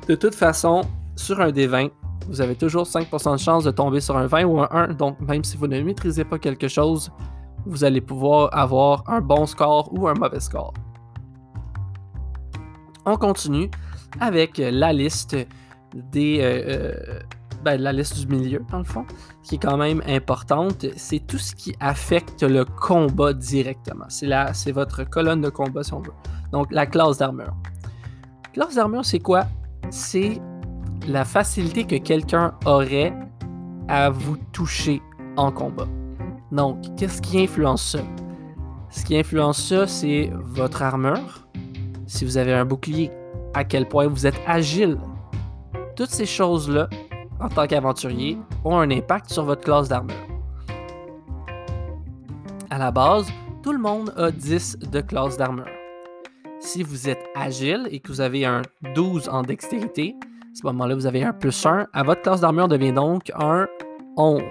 De 0.09 0.15
toute 0.15 0.35
façon, 0.35 0.81
sur 1.15 1.41
un 1.41 1.51
D20, 1.51 1.91
vous 2.29 2.41
avez 2.41 2.55
toujours 2.55 2.85
5% 2.85 3.33
de 3.33 3.37
chance 3.39 3.65
de 3.65 3.71
tomber 3.71 4.01
sur 4.01 4.17
un 4.17 4.27
20 4.27 4.45
ou 4.45 4.61
un 4.61 4.69
1. 4.71 4.89
Donc, 4.89 5.19
même 5.21 5.43
si 5.43 5.57
vous 5.57 5.67
ne 5.67 5.81
maîtrisez 5.81 6.25
pas 6.25 6.39
quelque 6.39 6.69
chose, 6.69 7.11
vous 7.67 7.85
allez 7.85 8.01
pouvoir 8.01 8.51
avoir 8.53 9.03
un 9.09 9.21
bon 9.21 9.47
score 9.47 9.91
ou 9.93 10.07
un 10.09 10.15
mauvais 10.15 10.41
score. 10.41 10.75
On 13.07 13.17
continue 13.17 13.71
avec 14.21 14.59
la 14.59 14.93
liste 14.93 15.37
des. 15.95 16.41
Euh, 16.41 16.63
euh, 16.69 17.21
ben, 17.65 17.81
la 17.81 17.93
liste 17.93 18.21
du 18.21 18.27
milieu, 18.29 18.63
dans 18.71 18.79
le 18.79 18.85
fond, 18.85 19.05
qui 19.43 19.57
est 19.57 19.59
quand 19.59 19.77
même 19.77 20.01
importante. 20.07 20.87
C'est 20.97 21.27
tout 21.27 21.39
ce 21.39 21.57
qui 21.57 21.75
affecte 21.81 22.43
le 22.45 22.65
combat 22.65 23.33
directement. 23.33 24.05
C'est 24.09 24.73
votre 24.73 25.03
colonne 25.03 25.41
de 25.41 25.49
combat, 25.49 25.83
si 25.83 25.93
on 25.93 26.01
veut. 26.01 26.13
Donc, 26.53 26.69
la 26.71 26.87
classe 26.87 27.19
d'armure. 27.19 27.57
Classe 28.53 28.77
d'armure, 28.77 29.05
c'est 29.05 29.19
quoi? 29.19 29.47
C'est 29.91 30.41
la 31.07 31.25
facilité 31.25 31.85
que 31.85 31.97
quelqu'un 31.97 32.55
aurait 32.67 33.15
à 33.89 34.11
vous 34.11 34.37
toucher 34.53 35.01
en 35.37 35.51
combat. 35.51 35.87
Donc, 36.53 36.79
qu'est-ce 36.97 37.23
qui 37.23 37.41
influence 37.41 37.93
ça? 37.93 38.01
Ce 38.91 39.05
qui 39.05 39.17
influence 39.17 39.63
ça, 39.63 39.87
c'est 39.87 40.31
votre 40.35 40.83
armure, 40.83 41.47
si 42.07 42.25
vous 42.25 42.39
avez 42.39 42.55
un 42.55 42.65
bouclier, 42.65 43.11
à 43.55 43.65
quel 43.65 43.87
point 43.87 44.07
vous 44.07 44.27
êtes 44.27 44.41
agile. 44.47 44.99
Toutes 45.95 46.11
ces 46.11 46.27
choses-là, 46.27 46.89
en 47.41 47.49
tant 47.49 47.67
qu'aventurier, 47.67 48.39
ont 48.65 48.79
un 48.79 48.91
impact 48.91 49.31
sur 49.31 49.45
votre 49.45 49.63
classe 49.63 49.89
d'armure. 49.89 50.17
À 52.71 52.79
la 52.79 52.91
base, 52.91 53.27
tout 53.63 53.73
le 53.73 53.79
monde 53.79 54.13
a 54.17 54.31
10 54.31 54.79
de 54.91 55.01
classe 55.01 55.37
d'armure. 55.37 55.69
Si 56.61 56.83
vous 56.83 57.09
êtes 57.09 57.25
agile 57.37 57.89
et 57.91 58.01
que 58.01 58.09
vous 58.09 58.21
avez 58.21 58.45
un 58.45 58.63
12 58.95 59.29
en 59.29 59.43
dextérité, 59.43 60.15
ce 60.59 60.67
moment-là, 60.67 60.97
vous 60.97 61.07
avez 61.07 61.23
un 61.23 61.33
plus 61.33 61.65
1. 61.65 61.87
À 61.93 62.03
votre 62.03 62.23
classe 62.23 62.41
d'armure 62.41 62.67
devient 62.67 62.93
donc 62.93 63.31
un 63.39 63.69
11 64.17 64.43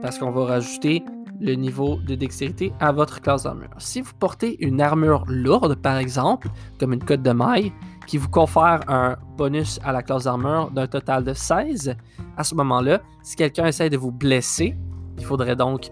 parce 0.00 0.18
qu'on 0.18 0.30
va 0.30 0.44
rajouter 0.44 1.02
le 1.40 1.54
niveau 1.54 1.96
de 1.96 2.14
dextérité 2.14 2.72
à 2.78 2.92
votre 2.92 3.20
classe 3.20 3.42
d'armure. 3.42 3.70
Si 3.78 4.00
vous 4.00 4.12
portez 4.18 4.64
une 4.64 4.80
armure 4.80 5.24
lourde, 5.26 5.74
par 5.74 5.96
exemple, 5.96 6.48
comme 6.78 6.92
une 6.92 7.02
cote 7.02 7.22
de 7.22 7.32
maille, 7.32 7.72
qui 8.06 8.16
vous 8.16 8.28
confère 8.28 8.80
un 8.86 9.16
bonus 9.36 9.80
à 9.82 9.90
la 9.90 10.02
classe 10.02 10.24
d'armure 10.24 10.70
d'un 10.70 10.86
total 10.86 11.24
de 11.24 11.34
16, 11.34 11.96
à 12.36 12.44
ce 12.44 12.54
moment-là, 12.54 13.00
si 13.22 13.34
quelqu'un 13.34 13.66
essaie 13.66 13.90
de 13.90 13.96
vous 13.96 14.12
blesser, 14.12 14.76
il 15.18 15.24
faudrait 15.24 15.56
donc 15.56 15.90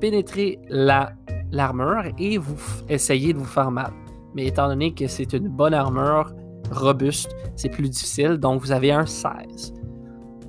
pénétrer 0.00 0.60
l'armure 0.70 2.04
et 2.18 2.38
vous 2.38 2.56
essayer 2.88 3.32
de 3.32 3.38
vous 3.38 3.44
faire 3.44 3.72
mal. 3.72 3.90
Mais 4.34 4.46
étant 4.46 4.68
donné 4.68 4.94
que 4.94 5.08
c'est 5.08 5.32
une 5.32 5.48
bonne 5.48 5.74
armure, 5.74 6.32
robuste, 6.70 7.34
c'est 7.56 7.68
plus 7.68 7.88
difficile, 7.88 8.38
donc 8.38 8.62
vous 8.62 8.72
avez 8.72 8.92
un 8.92 9.06
16. 9.06 9.74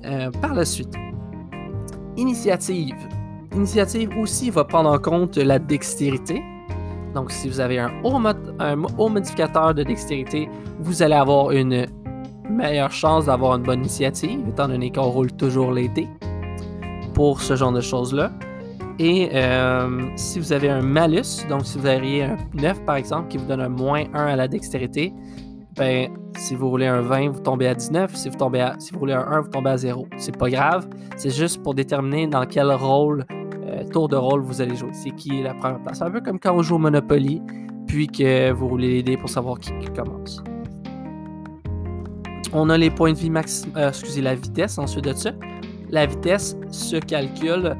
Euh, 0.04 0.30
par 0.40 0.54
la 0.54 0.64
suite, 0.64 0.94
initiative. 2.16 2.96
Initiative 3.54 4.10
aussi 4.18 4.50
va 4.50 4.64
prendre 4.64 4.90
en 4.90 4.98
compte 4.98 5.36
la 5.36 5.58
dextérité. 5.58 6.42
Donc, 7.14 7.30
si 7.32 7.48
vous 7.48 7.60
avez 7.60 7.78
un 7.78 7.90
haut, 8.04 8.18
modificateur 9.08 9.74
de 9.74 9.82
dextérité, 9.82 10.48
vous 10.78 11.02
allez 11.02 11.14
avoir 11.14 11.50
une 11.50 11.86
meilleure 12.48 12.92
chance 12.92 13.26
d'avoir 13.26 13.56
une 13.56 13.64
bonne 13.64 13.80
initiative, 13.80 14.40
étant 14.48 14.68
donné 14.68 14.90
qu'on 14.92 15.10
roule 15.10 15.32
toujours 15.32 15.72
les 15.72 15.88
dés 15.88 16.08
pour 17.14 17.40
ce 17.40 17.56
genre 17.56 17.72
de 17.72 17.80
choses-là. 17.80 18.32
Et 18.98 19.30
euh, 19.32 20.02
si 20.16 20.38
vous 20.38 20.52
avez 20.52 20.68
un 20.68 20.82
malus, 20.82 21.46
donc 21.48 21.64
si 21.64 21.78
vous 21.78 21.86
avez 21.86 22.22
un 22.22 22.36
9 22.54 22.84
par 22.84 22.96
exemple, 22.96 23.28
qui 23.28 23.38
vous 23.38 23.46
donne 23.46 23.62
un 23.62 23.68
moins 23.68 24.04
1 24.12 24.26
à 24.26 24.36
la 24.36 24.46
dextérité, 24.46 25.12
ben, 25.76 26.10
si 26.36 26.54
vous 26.54 26.68
roulez 26.68 26.86
un 26.86 27.00
20, 27.00 27.30
vous 27.30 27.40
tombez 27.40 27.66
à 27.66 27.74
19. 27.74 28.14
Si 28.14 28.28
vous, 28.28 28.36
tombez 28.36 28.60
à, 28.60 28.74
si 28.78 28.92
vous 28.92 28.98
roulez 28.98 29.12
un 29.12 29.26
1, 29.26 29.40
vous 29.42 29.48
tombez 29.48 29.70
à 29.70 29.76
0. 29.76 30.06
C'est 30.16 30.36
pas 30.36 30.50
grave. 30.50 30.88
C'est 31.16 31.30
juste 31.30 31.62
pour 31.62 31.74
déterminer 31.74 32.26
dans 32.26 32.44
quel 32.44 32.70
rôle, 32.72 33.24
euh, 33.64 33.84
tour 33.84 34.08
de 34.08 34.16
rôle 34.16 34.40
vous 34.40 34.60
allez 34.60 34.76
jouer. 34.76 34.90
C'est 34.92 35.10
qui 35.10 35.40
est 35.40 35.42
la 35.42 35.54
première 35.54 35.80
place. 35.82 36.02
Un 36.02 36.10
peu 36.10 36.20
comme 36.20 36.38
quand 36.40 36.54
on 36.54 36.62
joue 36.62 36.76
au 36.76 36.78
Monopoly, 36.78 37.40
puis 37.86 38.06
que 38.06 38.50
vous 38.52 38.68
roulez 38.68 38.88
les 38.88 39.02
dés 39.02 39.16
pour 39.16 39.28
savoir 39.28 39.58
qui, 39.58 39.72
commence. 39.96 40.42
On 42.52 42.68
a 42.68 42.76
les 42.76 42.90
points 42.90 43.12
de 43.12 43.18
vie 43.18 43.30
maximum. 43.30 43.76
Euh, 43.76 43.88
excusez, 43.88 44.22
la 44.22 44.34
vitesse 44.34 44.76
ensuite 44.78 45.04
de 45.04 45.12
ça. 45.12 45.30
La 45.88 46.06
vitesse 46.06 46.56
se 46.70 46.96
calcule 46.96 47.76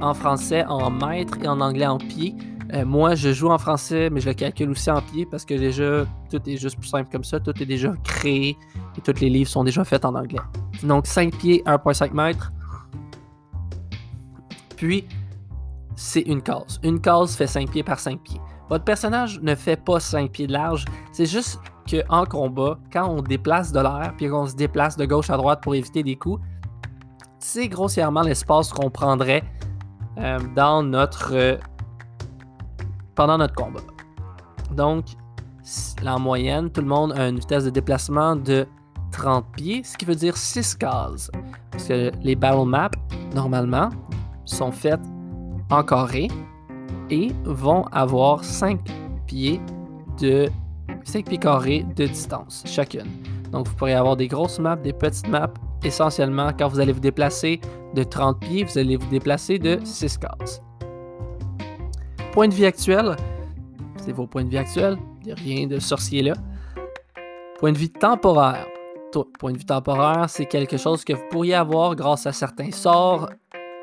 en 0.00 0.14
français 0.14 0.64
en 0.66 0.90
mètres 0.90 1.38
et 1.42 1.48
en 1.48 1.60
anglais 1.60 1.86
en 1.86 1.98
pieds. 1.98 2.34
Euh, 2.72 2.84
moi, 2.84 3.14
je 3.14 3.32
joue 3.32 3.48
en 3.48 3.58
français, 3.58 4.10
mais 4.10 4.20
je 4.20 4.28
le 4.28 4.34
calcule 4.34 4.70
aussi 4.70 4.90
en 4.90 5.00
pied 5.00 5.26
parce 5.26 5.44
que 5.44 5.54
déjà, 5.54 6.04
tout 6.30 6.40
est 6.48 6.56
juste 6.56 6.78
plus 6.78 6.88
simple 6.88 7.08
comme 7.10 7.24
ça. 7.24 7.40
Tout 7.40 7.60
est 7.60 7.66
déjà 7.66 7.92
créé 8.04 8.56
et 8.96 9.00
tous 9.00 9.20
les 9.20 9.28
livres 9.28 9.50
sont 9.50 9.64
déjà 9.64 9.84
faits 9.84 10.04
en 10.04 10.14
anglais. 10.14 10.40
Donc, 10.82 11.06
5 11.06 11.36
pieds, 11.36 11.62
1,5 11.66 12.12
mètres. 12.12 12.52
Puis, 14.76 15.04
c'est 15.96 16.22
une 16.22 16.42
case. 16.42 16.78
Une 16.82 17.00
case 17.00 17.34
fait 17.36 17.46
5 17.46 17.70
pieds 17.70 17.82
par 17.82 17.98
5 17.98 18.20
pieds. 18.20 18.40
Votre 18.68 18.84
personnage 18.84 19.40
ne 19.40 19.54
fait 19.54 19.76
pas 19.76 19.98
5 19.98 20.30
pieds 20.30 20.46
de 20.46 20.52
large. 20.52 20.84
C'est 21.12 21.26
juste 21.26 21.58
qu'en 21.90 22.24
combat, 22.24 22.78
quand 22.92 23.08
on 23.08 23.20
déplace 23.20 23.72
de 23.72 23.80
l'air, 23.80 24.14
puis 24.16 24.28
qu'on 24.28 24.46
se 24.46 24.54
déplace 24.54 24.96
de 24.96 25.04
gauche 25.06 25.28
à 25.28 25.36
droite 25.36 25.60
pour 25.60 25.74
éviter 25.74 26.04
des 26.04 26.14
coups, 26.14 26.40
c'est 27.40 27.68
grossièrement 27.68 28.22
l'espace 28.22 28.72
qu'on 28.72 28.90
prendrait 28.90 29.42
euh, 30.18 30.38
dans 30.54 30.82
notre 30.82 31.34
euh, 31.34 31.56
pendant 33.14 33.38
notre 33.38 33.54
combat. 33.54 33.80
Donc, 34.72 35.04
en 36.06 36.18
moyenne, 36.18 36.70
tout 36.70 36.80
le 36.80 36.86
monde 36.86 37.12
a 37.12 37.28
une 37.28 37.38
vitesse 37.38 37.64
de 37.64 37.70
déplacement 37.70 38.36
de 38.36 38.66
30 39.12 39.44
pieds, 39.56 39.82
ce 39.84 39.96
qui 39.96 40.04
veut 40.04 40.14
dire 40.14 40.36
6 40.36 40.76
cases. 40.76 41.30
Parce 41.70 41.88
que 41.88 42.10
les 42.22 42.34
battle 42.34 42.66
maps, 42.66 42.90
normalement, 43.34 43.90
sont 44.44 44.72
faites 44.72 45.00
en 45.70 45.82
carré 45.82 46.28
et 47.10 47.32
vont 47.44 47.84
avoir 47.92 48.44
5 48.44 48.80
pieds 49.26 49.60
de 50.20 50.48
5 51.04 51.26
pieds 51.26 51.38
carrés 51.38 51.86
de 51.96 52.06
distance 52.06 52.62
chacune. 52.66 53.06
Donc 53.52 53.68
vous 53.68 53.74
pourrez 53.74 53.94
avoir 53.94 54.16
des 54.16 54.28
grosses 54.28 54.58
maps, 54.58 54.76
des 54.76 54.92
petites 54.92 55.28
maps. 55.28 55.52
Essentiellement, 55.82 56.50
quand 56.56 56.68
vous 56.68 56.78
allez 56.78 56.92
vous 56.92 57.00
déplacer 57.00 57.60
de 57.94 58.02
30 58.02 58.38
pieds, 58.40 58.64
vous 58.64 58.78
allez 58.78 58.96
vous 58.96 59.08
déplacer 59.08 59.58
de 59.58 59.78
6 59.82 60.18
cases. 60.18 60.62
Point 62.32 62.46
de 62.46 62.54
vie 62.54 62.66
actuel, 62.66 63.16
c'est 63.96 64.12
vos 64.12 64.26
points 64.26 64.44
de 64.44 64.50
vie 64.50 64.58
actuels. 64.58 64.96
Il 65.22 65.26
n'y 65.26 65.32
a 65.32 65.34
rien 65.34 65.66
de 65.66 65.80
sorcier 65.80 66.22
là. 66.22 66.34
Point 67.58 67.72
de 67.72 67.78
vie 67.78 67.90
temporaire. 67.90 68.66
Point 69.40 69.52
de 69.52 69.58
vie 69.58 69.66
temporaire, 69.66 70.30
c'est 70.30 70.46
quelque 70.46 70.76
chose 70.76 71.04
que 71.04 71.12
vous 71.12 71.24
pourriez 71.30 71.54
avoir 71.54 71.96
grâce 71.96 72.26
à 72.26 72.32
certains 72.32 72.70
sorts, 72.70 73.28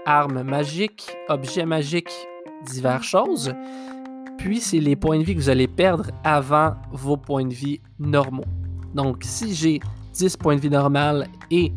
armes 0.05 0.43
magiques, 0.43 1.13
objets 1.27 1.65
magiques, 1.65 2.13
diverses 2.65 3.05
choses. 3.05 3.53
Puis, 4.37 4.61
c'est 4.61 4.79
les 4.79 4.95
points 4.95 5.19
de 5.19 5.23
vie 5.23 5.35
que 5.35 5.41
vous 5.41 5.49
allez 5.49 5.67
perdre 5.67 6.11
avant 6.23 6.75
vos 6.91 7.17
points 7.17 7.45
de 7.45 7.53
vie 7.53 7.81
normaux. 7.99 8.45
Donc, 8.93 9.23
si 9.23 9.53
j'ai 9.53 9.81
10 10.13 10.37
points 10.37 10.55
de 10.55 10.61
vie 10.61 10.69
normal 10.69 11.27
et 11.51 11.73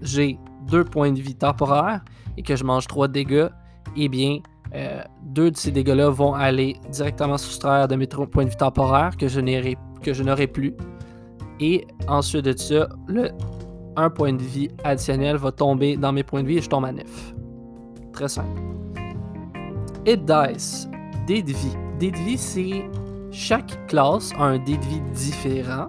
j'ai 0.00 0.38
2 0.68 0.84
points 0.84 1.10
de 1.10 1.20
vie 1.20 1.34
temporaires 1.34 2.04
et 2.36 2.42
que 2.42 2.54
je 2.54 2.62
mange 2.62 2.86
3 2.86 3.08
dégâts, 3.08 3.48
eh 3.96 4.08
bien, 4.08 4.38
euh, 4.74 5.02
deux 5.22 5.50
de 5.50 5.56
ces 5.56 5.70
dégâts-là 5.70 6.10
vont 6.10 6.34
aller 6.34 6.76
directement 6.90 7.38
soustraire 7.38 7.88
de 7.88 7.96
mes 7.96 8.06
points 8.06 8.44
de 8.44 8.50
vie 8.50 8.56
temporaires 8.56 9.16
que 9.16 9.28
je 9.28 10.22
n'aurai 10.22 10.46
plus. 10.46 10.74
Et 11.60 11.86
ensuite 12.08 12.44
de 12.44 12.56
ça, 12.56 12.88
le 13.06 13.30
un 13.96 14.10
point 14.10 14.32
de 14.32 14.42
vie 14.42 14.68
additionnel 14.82 15.36
va 15.36 15.52
tomber 15.52 15.96
dans 15.96 16.12
mes 16.12 16.22
points 16.22 16.42
de 16.42 16.48
vie 16.48 16.58
et 16.58 16.60
je 16.60 16.68
tombe 16.68 16.84
à 16.84 16.92
9. 16.92 17.04
Très 18.12 18.28
simple. 18.28 18.60
Hit 20.06 20.24
Dice, 20.24 20.88
dé 21.26 21.42
de 21.42 21.52
vie. 21.52 21.76
Dé 21.98 22.10
de 22.10 22.16
vie, 22.18 22.38
c'est 22.38 22.84
chaque 23.30 23.86
classe 23.86 24.32
a 24.38 24.44
un 24.44 24.58
dé 24.58 24.76
de 24.76 24.84
vie 24.84 25.00
différent 25.12 25.86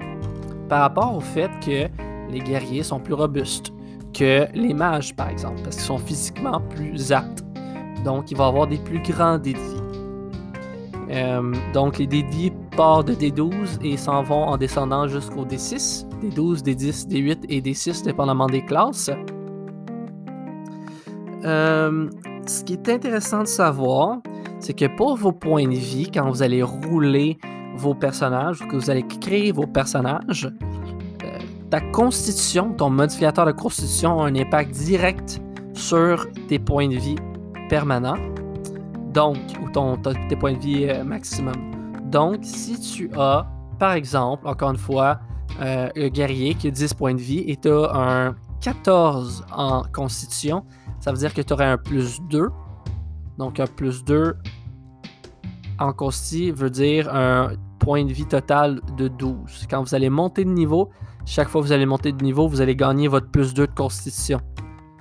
par 0.70 0.82
rapport 0.82 1.16
au 1.16 1.20
fait 1.20 1.50
que 1.66 1.88
les 2.32 2.40
guerriers 2.40 2.84
sont 2.84 3.00
plus 3.00 3.14
robustes 3.14 3.72
que 4.14 4.48
les 4.54 4.74
mages, 4.74 5.16
par 5.16 5.30
exemple, 5.30 5.62
parce 5.64 5.76
qu'ils 5.76 5.86
sont 5.86 5.98
physiquement 5.98 6.62
plus 6.62 7.12
aptes 7.12 7.45
donc, 8.06 8.32
il 8.32 8.38
va 8.38 8.46
avoir 8.46 8.68
des 8.68 8.78
plus 8.78 9.02
grands 9.02 9.38
dédits. 9.38 9.60
Euh, 11.10 11.54
donc, 11.74 11.98
les 11.98 12.08
dédits 12.08 12.54
partent 12.78 13.08
de 13.08 13.14
D12 13.14 13.84
et 13.84 13.98
s'en 13.98 14.24
vont 14.24 14.44
en 14.44 14.58
descendant 14.58 15.08
jusqu'au 15.08 15.44
D6, 15.44 16.06
D12, 16.22 16.62
D10, 16.64 17.08
D8 17.08 17.46
et 17.50 17.62
D6, 17.62 18.04
dépendamment 18.04 18.48
des 18.48 18.64
classes. 18.64 19.10
Euh, 21.44 22.10
ce 22.48 22.64
qui 22.64 22.74
est 22.74 22.90
intéressant 22.90 23.42
de 23.42 23.48
savoir, 23.48 24.20
c'est 24.60 24.74
que 24.74 24.86
pour 24.96 25.18
vos 25.18 25.32
points 25.32 25.68
de 25.68 25.76
vie, 25.76 26.10
quand 26.12 26.30
vous 26.30 26.44
allez 26.44 26.64
rouler 26.64 27.38
vos 27.76 27.94
personnages, 27.94 28.60
que 28.68 28.76
vous 28.76 28.90
allez 28.90 29.06
créer 29.06 29.52
vos 29.52 29.68
personnages, 29.68 30.50
euh, 31.24 31.40
ta 31.70 31.82
constitution, 31.82 32.74
ton 32.74 32.90
modificateur 32.90 33.46
de 33.46 33.52
constitution 33.52 34.22
a 34.22 34.28
un 34.28 34.36
impact 34.36 34.72
direct 34.72 35.42
sur 35.74 36.26
tes 36.48 36.58
points 36.58 36.88
de 36.88 36.96
vie 36.96 37.18
permanents. 37.68 38.18
Donc, 39.14 39.38
ou 39.64 39.70
ton, 39.70 39.98
tes 39.98 40.36
points 40.36 40.54
de 40.54 40.60
vie 40.60 40.88
euh, 40.90 41.04
maximum. 41.04 41.56
Donc, 42.06 42.40
si 42.42 42.80
tu 42.80 43.10
as, 43.18 43.48
par 43.80 43.94
exemple, 43.94 44.48
encore 44.48 44.72
une 44.72 44.78
fois, 44.78 45.20
euh, 45.62 45.90
un 45.96 46.08
guerrier 46.10 46.56
qui 46.56 46.68
a 46.68 46.72
10 46.72 46.94
points 46.94 47.14
de 47.14 47.22
vie 47.22 47.44
et 47.48 47.56
tu 47.56 47.70
as 47.70 47.96
un 47.96 48.36
14 48.62 49.46
en 49.54 49.84
constitution, 49.94 50.64
ça 51.00 51.12
veut 51.12 51.18
dire 51.18 51.34
que 51.34 51.42
tu 51.42 51.54
aurais 51.54 51.66
un 51.66 51.78
plus 51.78 52.22
2. 52.30 52.50
Donc, 53.38 53.60
un 53.60 53.68
plus 53.68 54.04
2 54.04 54.36
en 55.80 55.94
consti 55.94 56.52
veut 56.52 56.70
dire 56.70 57.14
un 57.14 57.54
point 57.80 58.04
de 58.06 58.12
vie 58.12 58.26
total 58.26 58.82
de 58.98 59.08
12. 59.08 59.68
Quand 59.70 59.82
vous 59.84 59.96
allez 59.96 60.10
monter 60.10 60.44
de 60.46 60.50
niveau, 60.50 60.90
chaque 61.26 61.50
fois 61.50 61.62
que 61.62 61.68
vous 61.68 61.74
allez 61.74 61.86
monter 61.86 62.12
de 62.12 62.24
niveau, 62.24 62.48
vous 62.48 62.62
allez 62.62 62.76
gagner 62.76 63.08
votre 63.08 63.30
plus 63.30 63.54
2 63.54 63.68
de 63.68 63.72
constitution. 63.74 64.40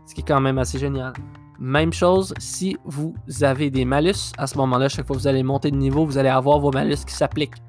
Ce 0.06 0.14
qui 0.14 0.20
est 0.20 0.24
quand 0.24 0.40
même 0.40 0.58
assez 0.58 0.78
génial. 0.78 1.12
Même 1.58 1.92
chose, 1.92 2.34
si 2.38 2.76
vous 2.84 3.14
avez 3.42 3.70
des 3.70 3.84
malus, 3.84 4.32
à 4.38 4.46
ce 4.46 4.58
moment-là, 4.58 4.88
chaque 4.88 5.06
fois 5.06 5.14
que 5.14 5.20
vous 5.20 5.28
allez 5.28 5.42
monter 5.42 5.70
de 5.70 5.76
niveau, 5.76 6.04
vous 6.04 6.18
allez 6.18 6.28
avoir 6.28 6.58
vos 6.58 6.72
malus 6.72 7.04
qui 7.06 7.14
s'appliquent 7.14 7.62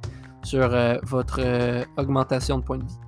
sur 0.44 0.74
euh, 0.74 0.98
votre 1.04 1.40
euh, 1.40 1.84
augmentation 1.98 2.60
de 2.60 2.64
points 2.64 2.80
de 2.80 2.84
vie. 2.84 3.00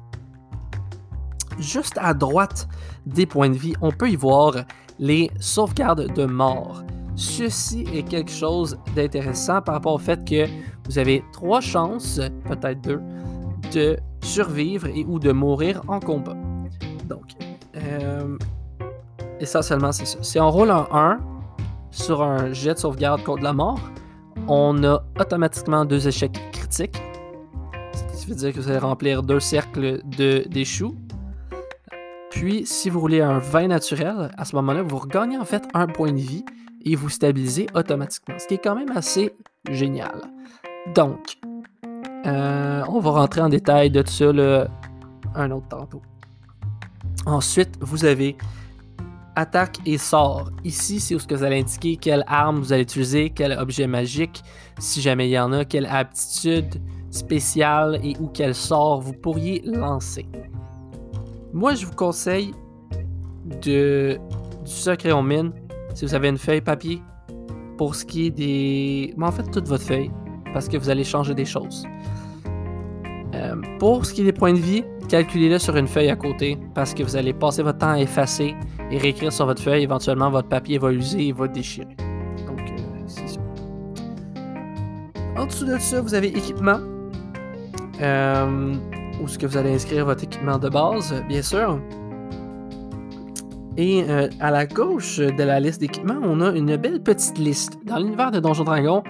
Juste 1.59 1.97
à 1.99 2.13
droite 2.13 2.67
des 3.05 3.25
points 3.25 3.49
de 3.49 3.57
vie, 3.57 3.73
on 3.81 3.91
peut 3.91 4.09
y 4.09 4.15
voir 4.15 4.53
les 4.99 5.31
sauvegardes 5.39 6.13
de 6.13 6.25
mort. 6.25 6.83
Ceci 7.15 7.83
est 7.93 8.03
quelque 8.03 8.31
chose 8.31 8.77
d'intéressant 8.95 9.61
par 9.63 9.75
rapport 9.75 9.93
au 9.93 9.99
fait 9.99 10.23
que 10.23 10.45
vous 10.85 10.99
avez 10.99 11.23
trois 11.33 11.61
chances, 11.61 12.21
peut-être 12.45 12.81
deux, 12.81 13.01
de 13.73 13.97
survivre 14.21 14.87
et 14.87 15.03
ou 15.05 15.17
de 15.17 15.31
mourir 15.31 15.81
en 15.87 15.99
combat. 15.99 16.37
Donc, 17.09 17.31
euh, 17.75 18.37
essentiellement, 19.39 19.91
c'est 19.91 20.05
ça. 20.05 20.19
Si 20.21 20.39
on 20.39 20.49
roule 20.49 20.71
un 20.71 20.87
1 20.91 21.19
sur 21.91 22.21
un 22.21 22.53
jet 22.53 22.73
de 22.73 22.79
sauvegarde 22.79 23.23
contre 23.23 23.43
la 23.43 23.53
mort, 23.53 23.79
on 24.47 24.83
a 24.83 25.03
automatiquement 25.19 25.85
deux 25.85 26.07
échecs 26.07 26.39
critiques. 26.51 27.01
Ce 27.93 28.21
qui 28.21 28.29
veut 28.29 28.35
dire 28.35 28.53
que 28.53 28.59
vous 28.59 28.69
allez 28.69 28.79
remplir 28.79 29.23
deux 29.23 29.39
cercles 29.39 30.01
d'échoues. 30.05 30.95
Puis, 32.29 32.65
si 32.65 32.89
vous 32.89 32.99
roulez 32.99 33.21
un 33.21 33.39
20 33.39 33.67
naturel, 33.67 34.31
à 34.37 34.45
ce 34.45 34.55
moment-là, 34.57 34.83
vous 34.83 34.97
regagnez 34.97 35.37
en 35.37 35.45
fait 35.45 35.67
un 35.73 35.87
point 35.87 36.11
de 36.11 36.19
vie 36.19 36.45
et 36.85 36.95
vous 36.95 37.09
stabilisez 37.09 37.67
automatiquement. 37.73 38.35
Ce 38.37 38.47
qui 38.47 38.55
est 38.55 38.63
quand 38.63 38.75
même 38.75 38.91
assez 38.95 39.33
génial. 39.69 40.21
Donc, 40.93 41.37
euh, 42.25 42.83
on 42.87 42.99
va 42.99 43.11
rentrer 43.11 43.41
en 43.41 43.49
détail 43.49 43.89
de 43.89 44.01
tout 44.01 44.11
ça 44.11 44.25
un 45.35 45.51
autre 45.51 45.67
tantôt. 45.69 46.01
Ensuite, 47.25 47.77
vous 47.81 48.05
avez 48.05 48.37
attaque 49.37 49.77
et 49.85 49.97
sort. 49.97 50.49
Ici, 50.63 50.99
c'est 50.99 51.15
où 51.15 51.19
ce 51.19 51.27
que 51.27 51.35
vous 51.35 51.43
allez 51.43 51.59
indiquer 51.59 51.95
quelle 51.95 52.23
arme 52.27 52.57
vous 52.57 52.73
allez 52.73 52.81
utiliser, 52.81 53.29
quel 53.29 53.53
objet 53.53 53.85
magique, 53.85 54.43
si 54.79 54.99
jamais 54.99 55.29
il 55.29 55.31
y 55.31 55.39
en 55.39 55.53
a, 55.53 55.63
quelle 55.63 55.85
aptitude 55.85 56.81
spéciale 57.11 57.99
et 58.03 58.17
ou 58.19 58.27
quel 58.27 58.55
sort 58.55 58.99
vous 58.99 59.13
pourriez 59.13 59.61
lancer. 59.63 60.25
Moi, 61.53 61.75
je 61.75 61.85
vous 61.85 61.93
conseille 61.93 62.53
de, 63.61 64.19
du 64.65 64.71
secret 64.71 65.11
en 65.11 65.23
mine 65.23 65.53
si 65.93 66.05
vous 66.05 66.15
avez 66.15 66.29
une 66.29 66.37
feuille 66.37 66.61
papier 66.61 67.01
pour 67.77 67.93
ce 67.95 68.05
qui 68.05 68.27
est 68.27 68.31
des. 68.31 69.13
Mais 69.17 69.27
en 69.27 69.31
fait, 69.31 69.49
toute 69.51 69.67
votre 69.67 69.83
feuille 69.83 70.11
parce 70.51 70.67
que 70.67 70.77
vous 70.77 70.89
allez 70.89 71.03
changer 71.03 71.35
des 71.35 71.45
choses. 71.45 71.85
Euh, 73.37 73.55
pour 73.79 74.05
ce 74.05 74.13
qui 74.13 74.21
est 74.21 74.25
des 74.25 74.33
points 74.33 74.53
de 74.53 74.59
vie, 74.59 74.83
calculez-le 75.09 75.59
sur 75.59 75.75
une 75.77 75.87
feuille 75.87 76.09
à 76.09 76.15
côté 76.15 76.57
parce 76.73 76.93
que 76.93 77.03
vous 77.03 77.15
allez 77.15 77.33
passer 77.33 77.61
votre 77.61 77.77
temps 77.77 77.91
à 77.91 77.99
effacer 77.99 78.55
et 78.91 78.97
réécrire 78.97 79.31
sur 79.31 79.45
votre 79.45 79.61
feuille. 79.61 79.83
Éventuellement, 79.83 80.29
votre 80.29 80.49
papier 80.49 80.77
va 80.77 80.91
user 80.91 81.27
et 81.27 81.31
va 81.33 81.47
déchirer. 81.47 81.95
Donc, 82.45 82.59
euh, 82.59 83.03
c'est 83.05 83.27
ça. 83.27 83.39
En 85.37 85.45
dessous 85.45 85.65
de 85.65 85.77
ça, 85.77 86.01
vous 86.01 86.13
avez 86.13 86.29
équipement. 86.29 86.79
Euh, 88.01 88.73
où 89.21 89.25
est-ce 89.25 89.37
que 89.37 89.45
vous 89.45 89.57
allez 89.57 89.73
inscrire 89.73 90.05
votre 90.05 90.23
équipement 90.23 90.57
de 90.57 90.69
base, 90.69 91.23
bien 91.27 91.41
sûr. 91.41 91.79
Et 93.75 94.03
euh, 94.09 94.29
à 94.39 94.49
la 94.49 94.65
gauche 94.65 95.17
de 95.19 95.43
la 95.43 95.59
liste 95.59 95.81
d'équipements, 95.81 96.19
on 96.23 96.41
a 96.41 96.51
une 96.51 96.75
belle 96.77 97.01
petite 97.01 97.37
liste. 97.37 97.77
Dans 97.85 97.97
l'univers 97.97 98.31
de 98.31 98.39
Donjon 98.39 98.63
Dragon, 98.63 99.03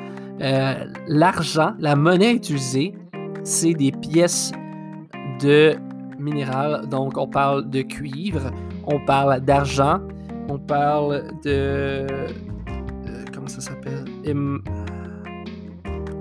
l'argent, 1.08 1.74
la 1.80 1.96
monnaie 1.96 2.34
utilisée, 2.34 2.94
c'est 3.48 3.74
des 3.74 3.94
pièces 3.94 4.52
de 5.42 5.78
minéral. 6.20 6.86
Donc, 6.90 7.18
on 7.18 7.28
parle 7.28 7.70
de 7.70 7.82
cuivre, 7.82 8.52
on 8.86 9.00
parle 9.00 9.40
d'argent, 9.40 10.02
on 10.50 10.60
parle 10.60 11.32
de. 11.46 12.06
Euh, 12.06 12.28
comment 13.34 13.48
ça 13.48 13.62
s'appelle? 13.62 14.04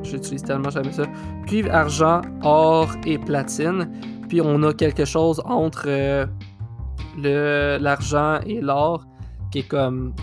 J'utilise 0.05 0.45
tellement 0.45 0.71
jamais 0.71 0.93
ça. 0.93 1.03
Cuivre, 1.49 1.75
argent, 1.75 2.21
or 2.43 2.89
et 3.05 3.19
platine. 3.19 3.91
Puis 4.29 4.41
on 4.41 4.63
a 4.63 4.73
quelque 4.73 5.05
chose 5.05 5.43
entre 5.47 5.87
euh, 5.89 7.79
l'argent 7.81 8.39
et 8.47 8.61
l'or 8.61 9.05
qui 9.51 9.61
est 9.61 9.69
comme. 9.69 10.15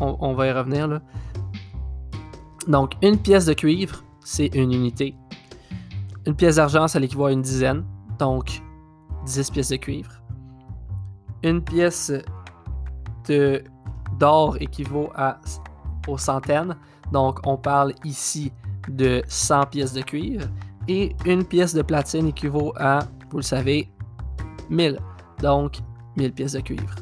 On 0.00 0.34
va 0.34 0.48
y 0.48 0.52
revenir 0.52 0.86
là. 0.86 1.00
Donc, 2.68 2.92
une 3.02 3.18
pièce 3.18 3.46
de 3.46 3.54
cuivre, 3.54 4.04
c'est 4.20 4.54
une 4.54 4.72
unité. 4.72 5.14
Une 6.26 6.34
pièce 6.34 6.56
d'argent, 6.56 6.88
ça 6.88 6.98
l'équivaut 6.98 7.26
à 7.26 7.32
une 7.32 7.42
dizaine. 7.42 7.84
Donc, 8.18 8.62
10 9.26 9.50
pièces 9.50 9.68
de 9.70 9.76
cuivre. 9.76 10.10
Une 11.42 11.62
pièce 11.62 12.12
d'or 14.18 14.56
équivaut 14.60 15.10
à 15.14 15.38
aux 16.06 16.18
centaines. 16.18 16.76
Donc, 17.12 17.40
on 17.46 17.56
parle 17.56 17.94
ici 18.04 18.52
de 18.88 19.22
100 19.26 19.66
pièces 19.66 19.92
de 19.92 20.02
cuivre. 20.02 20.46
Et 20.88 21.14
une 21.24 21.44
pièce 21.44 21.74
de 21.74 21.82
platine 21.82 22.28
équivaut 22.28 22.72
à, 22.76 23.00
vous 23.30 23.38
le 23.38 23.42
savez, 23.42 23.90
1000. 24.68 24.98
Donc, 25.40 25.78
1000 26.16 26.32
pièces 26.32 26.52
de 26.52 26.60
cuivre. 26.60 26.94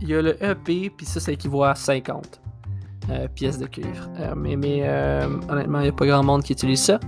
Il 0.00 0.08
y 0.08 0.14
a 0.14 0.22
le 0.22 0.42
EP, 0.42 0.90
puis 0.90 1.06
ça, 1.06 1.20
ça 1.20 1.32
équivaut 1.32 1.64
à 1.64 1.74
50 1.74 2.40
euh, 3.10 3.28
pièces 3.28 3.58
de 3.58 3.66
cuivre. 3.66 4.08
Euh, 4.18 4.34
mais 4.36 4.56
mais 4.56 4.82
euh, 4.84 5.26
honnêtement, 5.48 5.80
il 5.80 5.84
n'y 5.84 5.88
a 5.88 5.92
pas 5.92 6.06
grand 6.06 6.22
monde 6.22 6.42
qui 6.42 6.52
utilise 6.52 6.82
ça. 6.82 7.00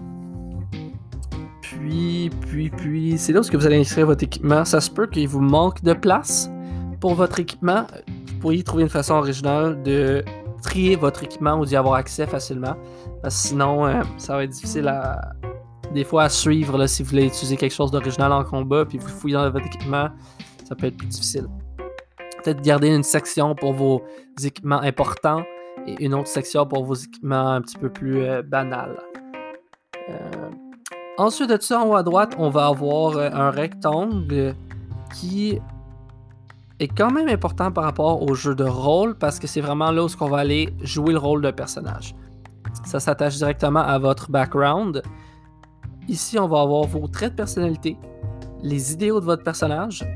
Puis, 2.41 2.71
puis, 2.71 3.19
c'est 3.19 3.33
là 3.33 3.41
où 3.41 3.43
vous 3.43 3.67
allez 3.67 3.79
inscrire 3.79 4.07
votre 4.07 4.23
équipement. 4.23 4.65
Ça 4.65 4.81
se 4.81 4.91
peut 4.91 5.07
qu'il 5.07 5.29
vous 5.29 5.41
manque 5.41 5.83
de 5.83 5.93
place 5.93 6.51
pour 7.01 7.15
votre 7.15 7.41
équipement. 7.41 7.87
Vous 8.07 8.39
pourriez 8.41 8.63
trouver 8.63 8.83
une 8.85 8.89
façon 8.89 9.15
originale 9.15 9.83
de 9.83 10.25
trier 10.63 10.97
votre 10.97 11.25
équipement 11.25 11.59
ou 11.59 11.65
d'y 11.65 11.77
avoir 11.77 11.95
accès 11.95 12.27
facilement. 12.27 12.77
Parce 13.23 13.43
que 13.43 13.49
sinon, 13.49 13.87
euh, 13.87 14.03
ça 14.19 14.37
va 14.37 14.45
être 14.45 14.51
difficile 14.51 14.89
à, 14.89 15.33
des 15.93 16.05
fois 16.05 16.25
à 16.25 16.29
suivre 16.29 16.77
là, 16.79 16.87
si 16.87 17.03
vous 17.03 17.11
voulez 17.11 17.27
utiliser 17.27 17.57
quelque 17.57 17.75
chose 17.75 17.91
d'original 17.91 18.33
en 18.33 18.45
combat, 18.45 18.85
puis 18.85 18.99
vous 18.99 19.09
fouillez 19.09 19.35
dans 19.35 19.51
votre 19.51 19.67
équipement, 19.67 20.09
ça 20.65 20.75
peut 20.75 20.87
être 20.87 20.97
plus 20.97 21.09
difficile. 21.09 21.47
Peut-être 22.43 22.61
garder 22.63 22.89
une 22.89 23.03
section 23.03 23.55
pour 23.55 23.73
vos 23.73 24.03
équipements 24.43 24.81
importants 24.81 25.43
et 25.87 26.05
une 26.05 26.15
autre 26.15 26.29
section 26.29 26.67
pour 26.67 26.85
vos 26.85 26.95
équipements 26.95 27.53
un 27.53 27.61
petit 27.61 27.79
peu 27.79 27.89
plus 27.89 28.23
euh, 28.23 28.43
banals. 28.43 28.99
Euh, 30.09 30.51
Ensuite 31.19 31.49
de 31.49 31.57
ça, 31.61 31.81
en 31.81 31.89
haut 31.89 31.97
à 31.97 32.03
droite, 32.03 32.35
on 32.39 32.51
va 32.51 32.67
avoir 32.67 33.17
euh, 33.17 33.31
un 33.33 33.51
rectangle 33.51 34.55
qui 35.15 35.59
est 36.79 36.89
quand 36.89 37.11
même 37.11 37.29
important 37.29 37.73
par 37.73 37.85
rapport 37.85 38.23
au 38.23 38.35
jeu 38.35 38.55
de 38.55 38.65
rôle 38.65 39.17
parce 39.17 39.39
que 39.39 39.47
c'est 39.47 39.63
vraiment 39.63 39.91
là 39.91 40.05
où 40.05 40.09
on 40.21 40.29
va 40.29 40.39
aller 40.39 40.75
jouer 40.83 41.13
le 41.15 41.19
rôle 41.19 41.41
d'un 41.41 41.53
personnage. 41.53 42.15
Ça 42.85 43.01
s'attache 43.01 43.37
directement 43.37 43.81
à 43.81 43.99
votre 43.99 44.31
background. 44.31 45.03
Ici, 46.07 46.39
on 46.39 46.49
va 46.49 46.61
avoir 46.61 46.85
vos 46.85 47.09
traits 47.09 47.33
de 47.33 47.37
personnalité, 47.37 47.97
les 48.63 48.93
idéaux 48.93 49.19
de 49.19 49.25
votre 49.25 49.43
personnage, 49.43 50.07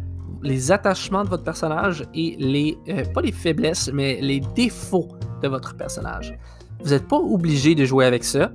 les 0.42 0.70
attachements 0.70 1.24
de 1.24 1.30
votre 1.30 1.44
personnage 1.44 2.04
et 2.14 2.36
les, 2.38 2.76
euh, 2.90 3.04
pas 3.14 3.22
les 3.22 3.32
faiblesses, 3.32 3.90
mais 3.90 4.20
les 4.20 4.40
défauts 4.54 5.08
de 5.42 5.48
votre 5.48 5.74
personnage. 5.76 6.38
Vous 6.82 6.90
n'êtes 6.90 7.08
pas 7.08 7.16
obligé 7.16 7.74
de 7.74 7.86
jouer 7.86 8.04
avec 8.04 8.22
ça 8.22 8.50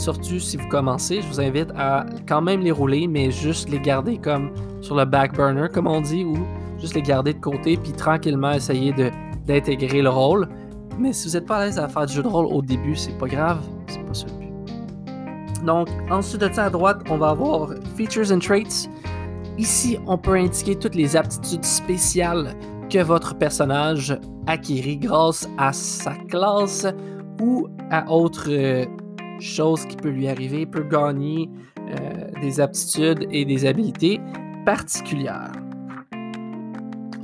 surtout 0.00 0.38
si 0.38 0.56
vous 0.56 0.66
commencez, 0.68 1.20
je 1.20 1.26
vous 1.28 1.40
invite 1.40 1.70
à 1.76 2.06
quand 2.26 2.40
même 2.40 2.60
les 2.60 2.70
rouler, 2.70 3.06
mais 3.06 3.30
juste 3.30 3.68
les 3.68 3.78
garder 3.78 4.16
comme 4.16 4.50
sur 4.80 4.96
le 4.96 5.04
back 5.04 5.34
burner, 5.34 5.68
comme 5.72 5.86
on 5.86 6.00
dit, 6.00 6.24
ou 6.24 6.36
juste 6.78 6.94
les 6.94 7.02
garder 7.02 7.34
de 7.34 7.38
côté, 7.38 7.76
puis 7.76 7.92
tranquillement 7.92 8.52
essayer 8.52 8.94
d'intégrer 9.46 10.02
le 10.02 10.08
rôle. 10.08 10.48
Mais 10.98 11.12
si 11.12 11.28
vous 11.28 11.34
n'êtes 11.34 11.46
pas 11.46 11.58
à 11.58 11.66
l'aise 11.66 11.78
à 11.78 11.88
faire 11.88 12.06
du 12.06 12.14
jeu 12.14 12.22
de 12.22 12.28
rôle 12.28 12.46
au 12.46 12.62
début, 12.62 12.96
c'est 12.96 13.16
pas 13.16 13.26
grave, 13.26 13.60
c'est 13.86 14.02
pas 14.04 14.14
ça. 14.14 14.26
Donc, 15.64 15.88
ensuite 16.10 16.40
de 16.40 16.52
ça 16.52 16.64
à 16.64 16.70
droite, 16.70 17.02
on 17.10 17.18
va 17.18 17.30
avoir 17.30 17.70
Features 17.96 18.32
and 18.32 18.38
Traits. 18.38 18.88
Ici, 19.58 19.98
on 20.06 20.16
peut 20.16 20.34
indiquer 20.34 20.74
toutes 20.74 20.94
les 20.94 21.16
aptitudes 21.16 21.64
spéciales 21.64 22.54
que 22.88 23.02
votre 23.02 23.36
personnage 23.36 24.18
acquérit 24.46 24.96
grâce 24.96 25.48
à 25.58 25.72
sa 25.72 26.14
classe 26.28 26.86
ou 27.40 27.68
à 27.90 28.10
autre 28.10 28.46
euh, 28.48 28.86
chose 29.40 29.86
qui 29.86 29.96
peut 29.96 30.10
lui 30.10 30.28
arriver. 30.28 30.66
Peut 30.66 30.84
gagner 30.84 31.48
euh, 31.90 32.40
des 32.40 32.60
aptitudes 32.60 33.26
et 33.30 33.44
des 33.44 33.66
habiletés 33.66 34.20
particulières. 34.64 35.52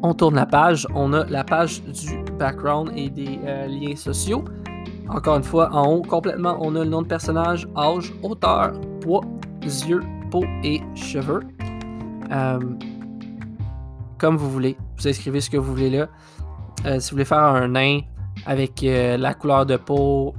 On 0.02 0.12
tourne 0.12 0.34
la 0.34 0.46
page, 0.46 0.86
on 0.94 1.12
a 1.12 1.24
la 1.26 1.44
page 1.44 1.82
du 1.84 2.18
background 2.38 2.90
et 2.96 3.08
des 3.08 3.38
euh, 3.44 3.66
liens 3.66 3.94
sociaux. 3.96 4.44
Encore 5.08 5.36
une 5.36 5.44
fois, 5.44 5.72
en 5.72 5.86
haut, 5.86 6.02
complètement, 6.02 6.58
on 6.60 6.74
a 6.74 6.84
le 6.84 6.90
nom 6.90 7.02
de 7.02 7.06
personnage, 7.06 7.68
âge, 7.76 8.12
hauteur, 8.22 8.72
poids, 9.00 9.22
yeux, 9.62 10.02
peau 10.30 10.44
et 10.64 10.80
cheveux. 10.94 11.40
Euh, 12.32 12.58
comme 14.18 14.36
vous 14.36 14.50
voulez. 14.50 14.76
Vous 14.96 15.06
inscrivez 15.06 15.40
ce 15.40 15.50
que 15.50 15.58
vous 15.58 15.72
voulez 15.72 15.90
là. 15.90 16.08
Si 16.98 17.10
vous 17.10 17.16
voulez 17.16 17.24
faire 17.24 17.38
un 17.38 17.68
nain 17.68 18.00
avec 18.46 18.82
la 18.82 19.34
couleur 19.34 19.66
de 19.66 19.76
peau 19.76 20.34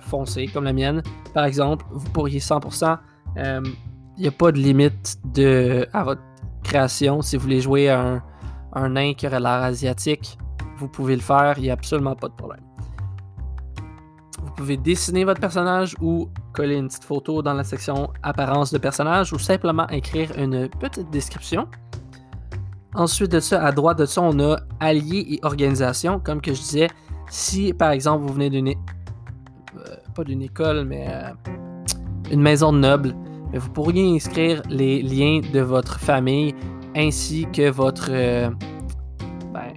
foncée, 0.00 0.46
comme 0.46 0.64
la 0.64 0.72
mienne, 0.72 1.02
par 1.34 1.44
exemple, 1.44 1.84
vous 1.90 2.08
pourriez 2.10 2.40
100%. 2.40 2.98
Il 3.36 4.22
n'y 4.22 4.28
a 4.28 4.32
pas 4.32 4.50
de 4.50 4.58
limite 4.58 5.16
de, 5.32 5.86
à 5.92 6.02
votre 6.02 6.22
création. 6.64 7.22
Si 7.22 7.36
vous 7.36 7.42
voulez 7.42 7.60
jouer 7.60 7.88
un, 7.88 8.22
un 8.72 8.88
nain 8.90 9.14
qui 9.14 9.26
aurait 9.26 9.40
l'air 9.40 9.62
asiatique, 9.62 10.38
vous 10.76 10.88
pouvez 10.88 11.14
le 11.14 11.22
faire. 11.22 11.54
Il 11.58 11.62
n'y 11.62 11.70
a 11.70 11.74
absolument 11.74 12.14
pas 12.14 12.28
de 12.28 12.34
problème. 12.34 12.60
Vous 14.42 14.52
pouvez 14.54 14.76
dessiner 14.76 15.24
votre 15.24 15.40
personnage 15.40 15.94
ou 16.00 16.28
coller 16.52 16.76
une 16.76 16.88
petite 16.88 17.04
photo 17.04 17.42
dans 17.42 17.54
la 17.54 17.64
section 17.64 18.10
apparence 18.22 18.72
de 18.72 18.78
personnage 18.78 19.32
ou 19.32 19.38
simplement 19.38 19.88
écrire 19.88 20.36
une 20.36 20.68
petite 20.68 21.10
description. 21.10 21.68
Ensuite 22.94 23.30
de 23.30 23.40
ça, 23.40 23.64
à 23.64 23.70
droite 23.70 23.98
de 23.98 24.06
ça, 24.06 24.22
on 24.22 24.38
a 24.40 24.56
alliés 24.80 25.26
et 25.30 25.40
organisation. 25.42 26.18
Comme 26.18 26.40
que 26.40 26.52
je 26.52 26.60
disais, 26.60 26.88
si 27.30 27.72
par 27.72 27.90
exemple 27.90 28.26
vous 28.26 28.32
venez 28.32 28.50
d'une. 28.50 28.74
Pas 30.18 30.24
d'une 30.24 30.42
école, 30.42 30.84
mais 30.84 31.06
euh, 31.08 31.30
une 32.32 32.42
maison 32.42 32.72
de 32.72 32.78
nobles, 32.78 33.14
vous 33.54 33.70
pourriez 33.70 34.16
inscrire 34.16 34.62
les 34.68 35.00
liens 35.00 35.42
de 35.52 35.60
votre 35.60 36.00
famille 36.00 36.56
ainsi 36.96 37.46
que 37.52 37.70
votre. 37.70 38.08
Euh, 38.10 38.50
ben, 39.54 39.74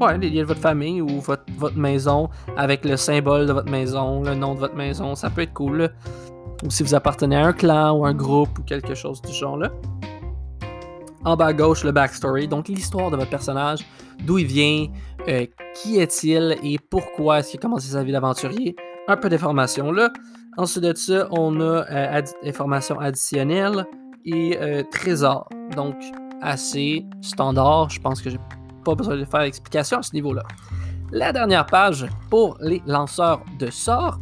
Ouais, 0.00 0.16
les 0.16 0.30
liens 0.30 0.40
de 0.40 0.46
votre 0.46 0.60
famille 0.60 1.02
ou 1.02 1.20
votre, 1.20 1.44
votre, 1.58 1.76
maison 1.76 2.30
avec 2.56 2.82
le 2.86 2.96
symbole 2.96 3.46
de 3.46 3.52
votre 3.52 3.70
maison, 3.70 4.22
le 4.22 4.34
nom 4.34 4.54
de 4.54 4.60
votre 4.60 4.74
maison, 4.74 5.14
ça 5.14 5.28
peut 5.28 5.42
être 5.42 5.52
cool. 5.52 5.90
Ou 6.64 6.70
si 6.70 6.82
vous 6.82 6.94
appartenez 6.94 7.36
à 7.36 7.44
un 7.44 7.52
clan 7.52 7.94
ou 7.94 8.06
un 8.06 8.14
groupe 8.14 8.58
ou 8.58 8.62
quelque 8.62 8.94
chose 8.94 9.20
du 9.20 9.34
genre-là. 9.34 9.70
En 11.24 11.36
bas 11.36 11.46
à 11.46 11.52
gauche, 11.52 11.84
le 11.84 11.92
backstory, 11.92 12.48
donc 12.48 12.68
l'histoire 12.68 13.10
de 13.10 13.16
votre 13.16 13.30
personnage, 13.30 13.80
d'où 14.24 14.38
il 14.38 14.46
vient, 14.46 14.86
euh, 15.28 15.46
qui 15.74 15.98
est-il 15.98 16.56
et 16.62 16.78
pourquoi 16.78 17.40
est-ce 17.40 17.50
qu'il 17.50 17.60
a 17.60 17.62
commencé 17.62 17.88
sa 17.88 18.02
vie 18.02 18.12
d'aventurier. 18.12 18.76
Un 19.08 19.16
peu 19.16 19.28
d'informations 19.28 19.90
là. 19.90 20.12
Ensuite 20.56 20.84
de 20.84 20.94
ça, 20.94 21.28
on 21.30 21.60
a 21.60 21.84
euh, 21.90 22.22
informations 22.44 22.98
additionnelles 22.98 23.86
et 24.24 24.58
euh, 24.60 24.82
trésors. 24.90 25.48
Donc, 25.74 25.96
assez 26.42 27.04
standard. 27.20 27.90
Je 27.90 28.00
pense 28.00 28.20
que 28.20 28.30
j'ai 28.30 28.40
pas 28.84 28.94
besoin 28.94 29.16
de 29.16 29.24
faire 29.24 29.40
d'explication 29.40 29.98
à 29.98 30.02
ce 30.02 30.14
niveau-là. 30.14 30.42
La 31.10 31.32
dernière 31.32 31.66
page 31.66 32.06
pour 32.28 32.56
les 32.60 32.82
lanceurs 32.86 33.42
de 33.58 33.70
sorts, 33.70 34.18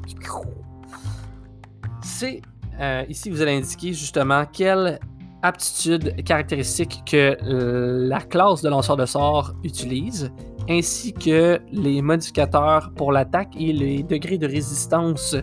c'est 2.03 2.43
euh, 2.81 3.05
ici 3.09 3.31
vous 3.31 3.43
allez 3.43 3.57
indiquer 3.57 3.93
justement 3.93 4.45
quelle 4.47 5.01
aptitude 5.47 6.25
caractéristique 6.25 7.03
que 7.07 7.37
euh, 7.43 8.09
la 8.09 8.21
classe 8.21 8.63
de 8.63 8.69
lanceur 8.69 8.97
de 8.97 9.07
sorts 9.07 9.55
utilise, 9.65 10.31
ainsi 10.69 11.13
que 11.13 11.61
les 11.73 12.03
modificateurs 12.03 12.93
pour 12.97 13.13
l'attaque 13.13 13.55
et 13.59 13.73
les 13.73 14.03
degrés 14.03 14.39
de 14.39 14.47
résistance 14.47 15.35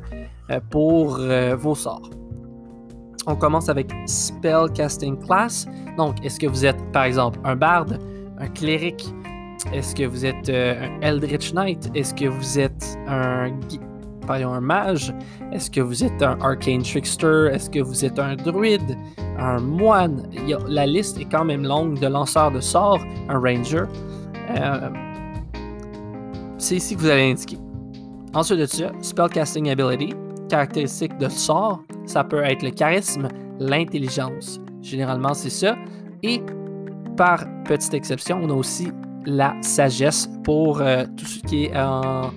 euh, 0.52 0.60
pour 0.70 1.20
vos 1.58 1.76
sorts. 1.76 2.10
On 3.26 3.36
commence 3.36 3.70
avec 3.70 3.90
Spellcasting 4.06 5.18
Class. 5.18 5.66
Donc, 5.98 6.24
est-ce 6.26 6.40
que 6.40 6.48
vous 6.48 6.66
êtes, 6.66 6.92
par 6.92 7.06
exemple, 7.06 7.40
un 7.46 7.56
barde, 7.56 8.00
un 8.38 8.48
cléric? 8.48 9.14
Est-ce 9.72 9.96
que 9.96 10.04
vous 10.04 10.26
êtes 10.26 10.50
euh, 10.50 10.76
un 10.86 11.02
Eldritch 11.02 11.54
Knight? 11.54 11.90
Est-ce 11.96 12.14
que 12.14 12.26
vous 12.26 12.60
êtes 12.60 12.98
un, 13.08 13.52
un 14.30 14.62
mage? 14.62 15.14
Est-ce 15.52 15.70
que 15.70 15.82
vous 15.82 16.04
êtes 16.04 16.22
un 16.22 16.38
Arcane 16.42 16.82
Trickster? 16.82 17.50
Est-ce 17.52 17.70
que 17.70 17.80
vous 17.80 18.06
êtes 18.06 18.20
un 18.20 18.36
druide? 18.36 18.98
Un 19.38 19.60
moine? 19.60 20.30
la 20.68 20.86
liste 20.86 21.20
est 21.20 21.26
quand 21.26 21.46
même 21.46 21.64
longue 21.64 22.00
de 22.00 22.08
lanceurs 22.08 22.52
de 22.52 22.60
sorts, 22.60 23.02
un 23.30 23.40
ranger. 23.40 23.84
Euh, 24.52 24.90
c'est 26.58 26.76
ici 26.78 26.96
que 26.96 27.02
vous 27.02 27.10
allez 27.10 27.32
indiquer. 27.32 27.58
Ensuite 28.34 28.60
de 28.60 28.66
ça, 28.66 28.92
Spellcasting 29.02 29.70
Ability, 29.70 30.14
caractéristique 30.50 31.18
de 31.18 31.30
sort, 31.30 31.84
ça 32.06 32.24
peut 32.24 32.44
être 32.44 32.64
le 32.64 32.72
charisme, 32.72 33.28
l'intelligence. 33.60 34.60
Généralement, 34.82 35.34
c'est 35.34 35.50
ça. 35.50 35.76
Et 36.24 36.42
par 37.16 37.46
petite 37.66 37.94
exception, 37.94 38.40
on 38.42 38.50
a 38.50 38.54
aussi 38.54 38.92
la 39.26 39.56
sagesse 39.62 40.30
pour 40.44 40.82
euh, 40.82 41.06
tout 41.18 41.26
ce 41.26 41.40
qui 41.44 41.66
est 41.66 41.78
en 41.78 42.32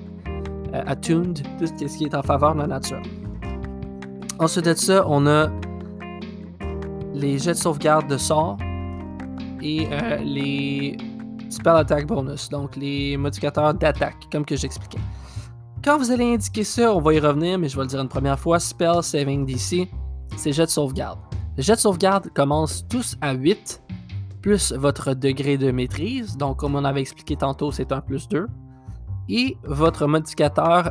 attuned, 0.87 1.43
tout 1.59 1.67
ce 1.67 1.99
qui 1.99 2.05
est 2.05 2.15
en 2.15 2.23
faveur 2.23 2.55
de 2.55 2.61
la 2.61 2.67
nature. 2.67 3.03
Ensuite 4.39 4.67
de 4.67 4.75
ça, 4.75 5.05
on 5.09 5.27
a 5.27 5.49
les 7.15 7.39
jets 7.39 7.53
de 7.53 7.59
sauvegarde 7.59 8.09
de 8.09 8.19
sort 8.19 8.59
et 9.62 9.89
euh, 9.91 10.17
les 10.19 10.97
spell 11.49 11.77
attack 11.77 12.07
bonus, 12.07 12.49
donc 12.51 12.77
les 12.77 13.17
modificateurs 13.17 13.73
d'attaque, 13.75 14.27
comme 14.31 14.45
que 14.45 14.57
j'expliquais. 14.57 15.01
Quand 15.83 15.99
vous 15.99 16.11
allez 16.11 16.35
indiquer 16.35 16.65
ça, 16.65 16.95
on 16.95 17.01
va 17.01 17.15
y 17.15 17.21
revenir, 17.21 17.59
mais 17.59 17.69
je 17.69 17.77
vais 17.77 17.83
le 17.83 17.89
dire 17.89 18.01
une 18.01 18.09
première 18.09 18.39
fois, 18.39 18.59
spell 18.59 19.03
saving 19.03 19.47
DC, 19.47 19.89
c'est 20.37 20.53
jets 20.53 20.67
de 20.67 20.71
sauvegarde. 20.71 21.19
Les 21.57 21.62
jets 21.62 21.77
de 21.77 21.81
sauvegarde 21.81 22.29
commencent 22.35 22.87
tous 22.89 23.17
à 23.21 23.33
8 23.33 23.83
plus 24.43 24.73
votre 24.73 25.15
degré 25.15 25.59
de 25.59 25.73
maîtrise. 25.73 26.37
Donc, 26.37 26.59
comme 26.59 26.77
on 26.77 26.85
avait 26.85 27.01
expliqué 27.01 27.35
tantôt, 27.35 27.73
c'est 27.73 27.91
un 27.91 28.01
plus 28.01 28.29
2. 28.29 28.47
Et 29.29 29.57
votre 29.65 30.07
modificateur 30.07 30.91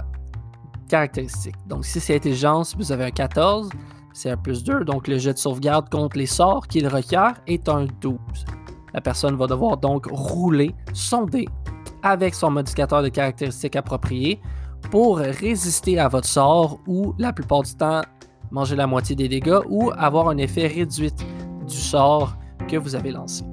caractéristique. 0.88 1.56
Donc, 1.68 1.86
si 1.86 2.00
c'est 2.00 2.16
intelligence, 2.16 2.76
vous 2.76 2.92
avez 2.92 3.06
un 3.06 3.12
14, 3.12 3.70
c'est 4.14 4.30
un 4.30 4.38
plus 4.38 4.64
2. 4.64 4.84
Donc, 4.84 5.08
le 5.08 5.18
jet 5.18 5.34
de 5.34 5.38
sauvegarde 5.38 5.90
contre 5.90 6.18
les 6.18 6.26
sorts 6.26 6.68
qu'il 6.68 6.88
requiert 6.88 7.34
est 7.48 7.68
un 7.70 7.86
12. 8.02 8.18
La 8.94 9.02
personne 9.02 9.36
va 9.36 9.48
devoir 9.48 9.78
donc 9.78 10.08
rouler 10.10 10.74
son 10.94 11.26
dé 11.26 11.48
avec 12.02 12.34
son 12.34 12.52
modificateur 12.52 13.02
de 13.02 13.10
caractéristique 13.10 13.76
approprié 13.76 14.40
pour 14.92 15.18
résister 15.18 16.00
à 16.00 16.08
votre 16.08 16.28
sort 16.28 16.80
ou, 16.88 17.14
la 17.18 17.34
plupart 17.34 17.64
du 17.64 17.76
temps, 17.76 18.02
manger 18.52 18.76
la 18.76 18.88
moitié 18.88 19.16
des 19.16 19.28
dégâts 19.28 19.60
ou 19.70 19.92
avoir 19.98 20.30
un 20.30 20.38
effet 20.38 20.68
réduit 20.68 21.12
du 21.68 21.76
sort 21.76 22.38
que 22.68 22.78
vous 22.78 22.96
avez 22.96 23.12
lancé. 23.12 23.44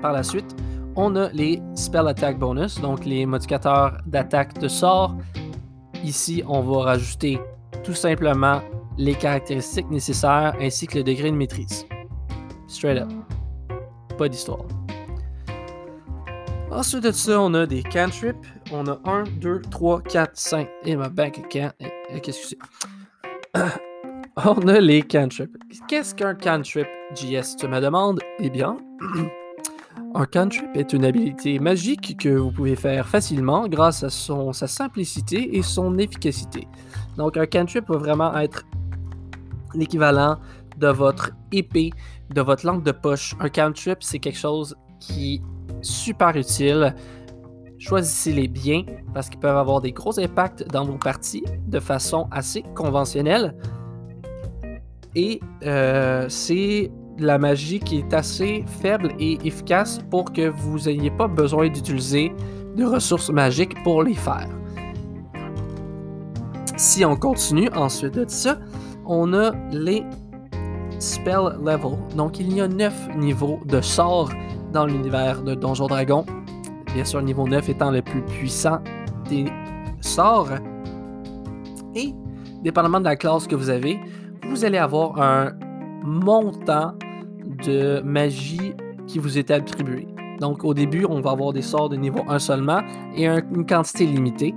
Par 0.00 0.12
la 0.12 0.22
suite, 0.22 0.56
on 0.96 1.14
a 1.16 1.28
les 1.30 1.62
Spell 1.74 2.08
Attack 2.08 2.38
Bonus, 2.38 2.80
donc 2.80 3.04
les 3.04 3.26
modificateurs 3.26 3.98
d'attaque 4.06 4.58
de 4.58 4.68
sort. 4.68 5.14
Ici, 6.02 6.42
on 6.46 6.60
va 6.60 6.84
rajouter 6.84 7.38
tout 7.84 7.94
simplement 7.94 8.60
les 8.98 9.14
caractéristiques 9.14 9.90
nécessaires 9.90 10.54
ainsi 10.60 10.86
que 10.86 10.98
le 10.98 11.04
degré 11.04 11.30
de 11.30 11.36
maîtrise. 11.36 11.86
Straight 12.66 12.98
up. 12.98 13.08
Pas 14.16 14.28
d'histoire. 14.28 14.64
Ensuite 16.70 17.04
de 17.04 17.12
ça, 17.12 17.40
on 17.40 17.54
a 17.54 17.66
des 17.66 17.82
cantrips. 17.82 18.36
On 18.72 18.86
a 18.86 18.98
1, 19.04 19.24
2, 19.40 19.62
3, 19.70 20.02
4, 20.02 20.30
5. 20.34 20.68
Et 20.84 20.96
ma 20.96 21.08
bank 21.08 21.38
account. 21.38 21.72
Qu'est-ce 22.22 22.54
que 22.54 22.56
c'est? 23.54 23.60
on 24.36 24.66
a 24.68 24.80
les 24.80 25.02
cantrips. 25.02 25.56
Qu'est-ce 25.88 26.14
qu'un 26.14 26.34
cantrip, 26.34 26.88
JS, 27.14 27.56
tu 27.58 27.68
me 27.68 27.80
demandes? 27.80 28.20
Eh 28.40 28.50
bien, 28.50 28.76
un 30.16 30.24
cantrip 30.24 30.74
est 30.74 30.94
une 30.94 31.04
habilité 31.04 31.58
magique 31.58 32.16
que 32.18 32.30
vous 32.30 32.50
pouvez 32.50 32.74
faire 32.74 33.06
facilement 33.06 33.68
grâce 33.68 34.02
à 34.02 34.08
son, 34.08 34.52
sa 34.54 34.66
simplicité 34.66 35.56
et 35.56 35.62
son 35.62 35.98
efficacité. 35.98 36.66
Donc, 37.18 37.36
un 37.36 37.46
cantrip 37.46 37.88
va 37.88 37.98
vraiment 37.98 38.36
être 38.38 38.64
l'équivalent 39.74 40.38
de 40.78 40.88
votre 40.88 41.32
épée, 41.52 41.92
de 42.34 42.40
votre 42.40 42.64
langue 42.64 42.82
de 42.82 42.92
poche. 42.92 43.34
Un 43.40 43.50
cantrip, 43.50 43.98
c'est 44.00 44.18
quelque 44.18 44.38
chose 44.38 44.74
qui 45.00 45.34
est 45.34 45.42
super 45.82 46.34
utile. 46.34 46.94
Choisissez-les 47.78 48.48
bien 48.48 48.84
parce 49.12 49.28
qu'ils 49.28 49.40
peuvent 49.40 49.56
avoir 49.56 49.82
des 49.82 49.92
gros 49.92 50.18
impacts 50.18 50.66
dans 50.68 50.84
vos 50.84 50.96
parties 50.96 51.44
de 51.66 51.78
façon 51.78 52.26
assez 52.30 52.62
conventionnelle. 52.74 53.54
Et 55.14 55.40
euh, 55.64 56.26
c'est 56.30 56.90
la 57.18 57.38
magie 57.38 57.80
qui 57.80 57.98
est 57.98 58.14
assez 58.14 58.64
faible 58.80 59.12
et 59.18 59.38
efficace 59.44 60.00
pour 60.10 60.32
que 60.32 60.48
vous 60.48 60.80
n'ayez 60.80 61.10
pas 61.10 61.28
besoin 61.28 61.68
d'utiliser 61.68 62.32
de 62.76 62.84
ressources 62.84 63.30
magiques 63.30 63.82
pour 63.82 64.02
les 64.02 64.14
faire. 64.14 64.48
Si 66.76 67.04
on 67.04 67.16
continue, 67.16 67.70
ensuite 67.74 68.14
de 68.14 68.24
ça, 68.28 68.58
on 69.06 69.32
a 69.32 69.52
les 69.72 70.04
spell 70.98 71.56
level. 71.64 71.96
Donc 72.16 72.38
il 72.38 72.54
y 72.54 72.60
a 72.60 72.68
9 72.68 73.16
niveaux 73.16 73.60
de 73.64 73.80
sorts 73.80 74.30
dans 74.72 74.86
l'univers 74.86 75.42
de 75.42 75.54
Donjon 75.54 75.86
Dragon. 75.86 76.24
Bien 76.92 77.04
sûr, 77.04 77.20
le 77.20 77.26
niveau 77.26 77.46
9 77.48 77.68
étant 77.68 77.90
le 77.90 78.02
plus 78.02 78.22
puissant 78.22 78.78
des 79.28 79.46
sorts. 80.00 80.50
Et, 81.94 82.14
dépendamment 82.62 83.00
de 83.00 83.04
la 83.04 83.16
classe 83.16 83.46
que 83.46 83.54
vous 83.54 83.70
avez, 83.70 83.98
vous 84.48 84.64
allez 84.64 84.78
avoir 84.78 85.20
un 85.20 85.52
montant 86.04 86.92
magie 88.04 88.74
qui 89.06 89.18
vous 89.18 89.38
est 89.38 89.50
attribué. 89.50 90.06
Donc 90.40 90.64
au 90.64 90.74
début, 90.74 91.06
on 91.08 91.20
va 91.20 91.30
avoir 91.30 91.52
des 91.52 91.62
sorts 91.62 91.88
de 91.88 91.96
niveau 91.96 92.20
1 92.28 92.38
seulement 92.38 92.80
et 93.14 93.26
une 93.26 93.66
quantité 93.66 94.06
limitée. 94.06 94.54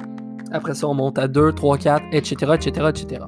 Après 0.51 0.73
ça, 0.73 0.87
on 0.87 0.93
monte 0.93 1.17
à 1.19 1.27
2, 1.27 1.53
3, 1.53 1.77
4, 1.77 2.05
etc., 2.11 2.53
etc., 2.55 2.87
etc. 2.89 3.21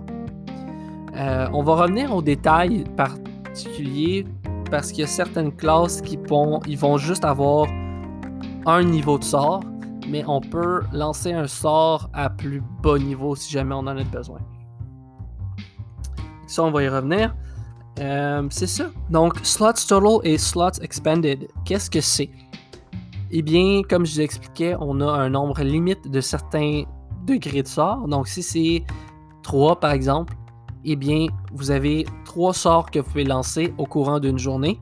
on 1.53 1.63
va 1.63 1.75
revenir 1.75 2.15
aux 2.15 2.21
détails 2.21 2.83
particuliers 2.97 4.25
parce 4.69 4.91
qu'il 4.91 5.01
y 5.01 5.03
a 5.03 5.07
certaines 5.07 5.51
classes 5.51 6.01
qui 6.01 6.17
vont, 6.17 6.61
ils 6.65 6.77
vont 6.77 6.97
juste 6.97 7.25
avoir 7.25 7.67
un 8.65 8.83
niveau 8.83 9.17
de 9.17 9.23
sort, 9.23 9.61
mais 10.07 10.23
on 10.27 10.39
peut 10.41 10.81
lancer 10.93 11.33
un 11.33 11.47
sort 11.47 12.09
à 12.13 12.29
plus 12.29 12.63
bas 12.81 12.97
niveau 12.97 13.35
si 13.35 13.51
jamais 13.51 13.75
on 13.75 13.79
en 13.79 13.87
a 13.87 14.03
besoin. 14.03 14.39
Ça, 16.47 16.63
on 16.63 16.71
va 16.71 16.83
y 16.83 16.89
revenir. 16.89 17.35
Euh, 18.01 18.47
c'est 18.49 18.67
ça. 18.67 18.89
Donc, 19.09 19.33
slots 19.43 19.73
total 19.87 20.19
et 20.23 20.37
slots 20.37 20.81
expanded, 20.81 21.47
qu'est-ce 21.65 21.89
que 21.89 22.01
c'est? 22.01 22.29
Eh 23.29 23.41
bien, 23.41 23.81
comme 23.87 24.05
je 24.05 24.15
vous 24.15 24.21
expliquais, 24.21 24.75
on 24.79 24.99
a 25.01 25.11
un 25.11 25.29
nombre 25.29 25.61
limite 25.61 26.09
de 26.09 26.19
certains 26.19 26.83
degrés 27.25 27.61
de 27.61 27.67
sort. 27.67 28.07
Donc, 28.07 28.27
si 28.27 28.41
c'est 28.41 28.83
3 29.43 29.79
par 29.79 29.91
exemple, 29.91 30.33
eh 30.83 30.95
bien, 30.95 31.27
vous 31.53 31.69
avez 31.69 32.05
trois 32.25 32.53
sorts 32.53 32.89
que 32.89 32.99
vous 32.99 33.05
pouvez 33.05 33.23
lancer 33.23 33.73
au 33.77 33.85
courant 33.85 34.19
d'une 34.19 34.39
journée. 34.39 34.79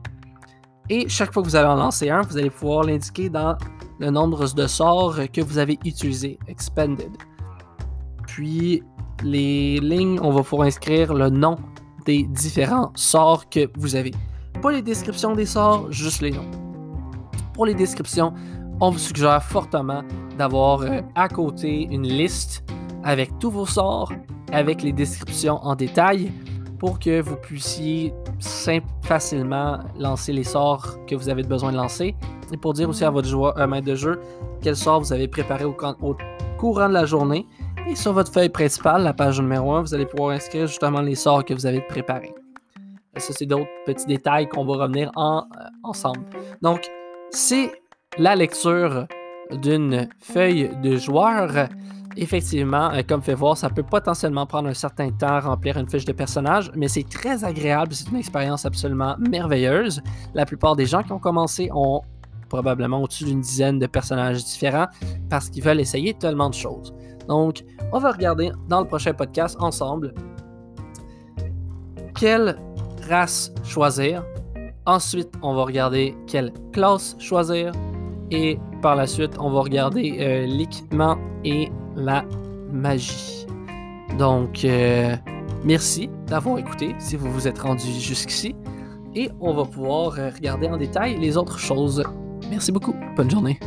Et 0.88 1.08
chaque 1.08 1.32
fois 1.32 1.42
que 1.42 1.48
vous 1.48 1.56
allez 1.56 1.68
en 1.68 1.76
lancer 1.76 2.08
un, 2.08 2.22
vous 2.22 2.38
allez 2.38 2.50
pouvoir 2.50 2.84
l'indiquer 2.84 3.28
dans 3.28 3.56
le 3.98 4.10
nombre 4.10 4.52
de 4.52 4.66
sorts 4.66 5.16
que 5.32 5.42
vous 5.42 5.58
avez 5.58 5.78
utilisé, 5.84 6.38
expanded. 6.48 7.12
Puis, 8.26 8.82
les 9.22 9.78
lignes, 9.78 10.18
on 10.22 10.30
va 10.30 10.42
pouvoir 10.42 10.66
inscrire 10.66 11.12
le 11.12 11.28
nom 11.28 11.56
différents 12.18 12.92
sorts 12.94 13.48
que 13.48 13.68
vous 13.76 13.96
avez. 13.96 14.12
Pas 14.62 14.72
les 14.72 14.82
descriptions 14.82 15.34
des 15.34 15.46
sorts, 15.46 15.90
juste 15.90 16.20
les 16.22 16.30
noms. 16.30 16.50
Pour 17.54 17.66
les 17.66 17.74
descriptions, 17.74 18.32
on 18.80 18.90
vous 18.90 18.98
suggère 18.98 19.42
fortement 19.42 20.02
d'avoir 20.38 20.82
euh, 20.82 21.00
à 21.14 21.28
côté 21.28 21.88
une 21.90 22.06
liste 22.06 22.64
avec 23.04 23.38
tous 23.38 23.50
vos 23.50 23.66
sorts, 23.66 24.12
avec 24.52 24.82
les 24.82 24.92
descriptions 24.92 25.56
en 25.62 25.74
détail 25.74 26.32
pour 26.78 26.98
que 26.98 27.20
vous 27.20 27.36
puissiez 27.36 28.14
facilement 29.02 29.80
lancer 29.98 30.32
les 30.32 30.44
sorts 30.44 30.96
que 31.06 31.14
vous 31.14 31.28
avez 31.28 31.42
besoin 31.42 31.72
de 31.72 31.76
lancer 31.76 32.16
et 32.52 32.56
pour 32.56 32.72
dire 32.72 32.88
aussi 32.88 33.04
à 33.04 33.10
votre 33.10 33.28
joueur, 33.28 33.56
euh, 33.58 33.66
maître 33.66 33.86
de 33.86 33.94
jeu 33.94 34.18
quel 34.62 34.76
sort 34.76 35.00
vous 35.00 35.12
avez 35.12 35.28
préparé 35.28 35.64
au, 35.64 35.76
au, 36.02 36.16
courant 36.58 36.88
de 36.88 36.94
la 36.94 37.06
journée. 37.06 37.46
Et 37.88 37.94
sur 37.94 38.12
votre 38.12 38.32
feuille 38.32 38.48
principale, 38.48 39.02
la 39.02 39.12
page 39.12 39.40
numéro 39.40 39.72
1, 39.72 39.82
vous 39.82 39.94
allez 39.94 40.06
pouvoir 40.06 40.30
inscrire 40.30 40.66
justement 40.66 41.00
les 41.00 41.14
sorts 41.14 41.44
que 41.44 41.54
vous 41.54 41.66
avez 41.66 41.80
préparés. 41.80 42.34
Ça, 43.16 43.32
c'est 43.32 43.46
d'autres 43.46 43.68
petits 43.86 44.06
détails 44.06 44.48
qu'on 44.48 44.64
va 44.64 44.84
revenir 44.84 45.10
en, 45.16 45.38
euh, 45.38 45.64
ensemble. 45.82 46.24
Donc, 46.62 46.88
c'est 47.30 47.72
la 48.18 48.36
lecture 48.36 49.06
d'une 49.50 50.08
feuille 50.20 50.70
de 50.82 50.96
joueur 50.96 51.68
effectivement, 52.16 52.90
euh, 52.92 53.02
comme 53.06 53.22
fait 53.22 53.34
voir, 53.34 53.56
ça 53.56 53.70
peut 53.70 53.82
potentiellement 53.82 54.46
prendre 54.46 54.68
un 54.68 54.74
certain 54.74 55.10
temps 55.10 55.28
à 55.28 55.40
remplir 55.40 55.76
une 55.76 55.88
fiche 55.88 56.04
de 56.04 56.12
personnage, 56.12 56.70
mais 56.74 56.88
c'est 56.88 57.08
très 57.08 57.44
agréable, 57.44 57.94
c'est 57.94 58.08
une 58.10 58.16
expérience 58.16 58.66
absolument 58.66 59.16
merveilleuse. 59.18 60.02
La 60.34 60.46
plupart 60.46 60.76
des 60.76 60.86
gens 60.86 61.02
qui 61.02 61.12
ont 61.12 61.18
commencé 61.18 61.70
ont 61.72 62.02
probablement 62.48 63.02
au-dessus 63.02 63.24
d'une 63.24 63.40
dizaine 63.40 63.78
de 63.78 63.86
personnages 63.86 64.44
différents 64.44 64.88
parce 65.28 65.48
qu'ils 65.48 65.62
veulent 65.62 65.80
essayer 65.80 66.14
tellement 66.14 66.50
de 66.50 66.54
choses. 66.54 66.92
Donc, 67.30 67.62
on 67.92 68.00
va 68.00 68.10
regarder 68.10 68.50
dans 68.68 68.80
le 68.80 68.86
prochain 68.88 69.14
podcast 69.14 69.56
ensemble 69.60 70.12
quelle 72.18 72.56
race 73.08 73.52
choisir. 73.64 74.24
Ensuite, 74.84 75.30
on 75.40 75.54
va 75.54 75.62
regarder 75.62 76.16
quelle 76.26 76.52
classe 76.72 77.14
choisir. 77.20 77.70
Et 78.32 78.58
par 78.82 78.96
la 78.96 79.06
suite, 79.06 79.36
on 79.38 79.52
va 79.52 79.60
regarder 79.60 80.16
euh, 80.18 80.46
l'équipement 80.46 81.16
et 81.44 81.70
la 81.94 82.24
magie. 82.72 83.46
Donc, 84.18 84.64
euh, 84.64 85.14
merci 85.64 86.10
d'avoir 86.26 86.58
écouté 86.58 86.96
si 86.98 87.14
vous 87.14 87.30
vous 87.30 87.46
êtes 87.46 87.60
rendu 87.60 87.86
jusqu'ici. 87.92 88.56
Et 89.14 89.30
on 89.40 89.54
va 89.54 89.64
pouvoir 89.64 90.18
euh, 90.18 90.30
regarder 90.34 90.66
en 90.66 90.76
détail 90.76 91.16
les 91.20 91.36
autres 91.36 91.60
choses. 91.60 92.02
Merci 92.50 92.72
beaucoup. 92.72 92.94
Bonne 93.16 93.30
journée. 93.30 93.60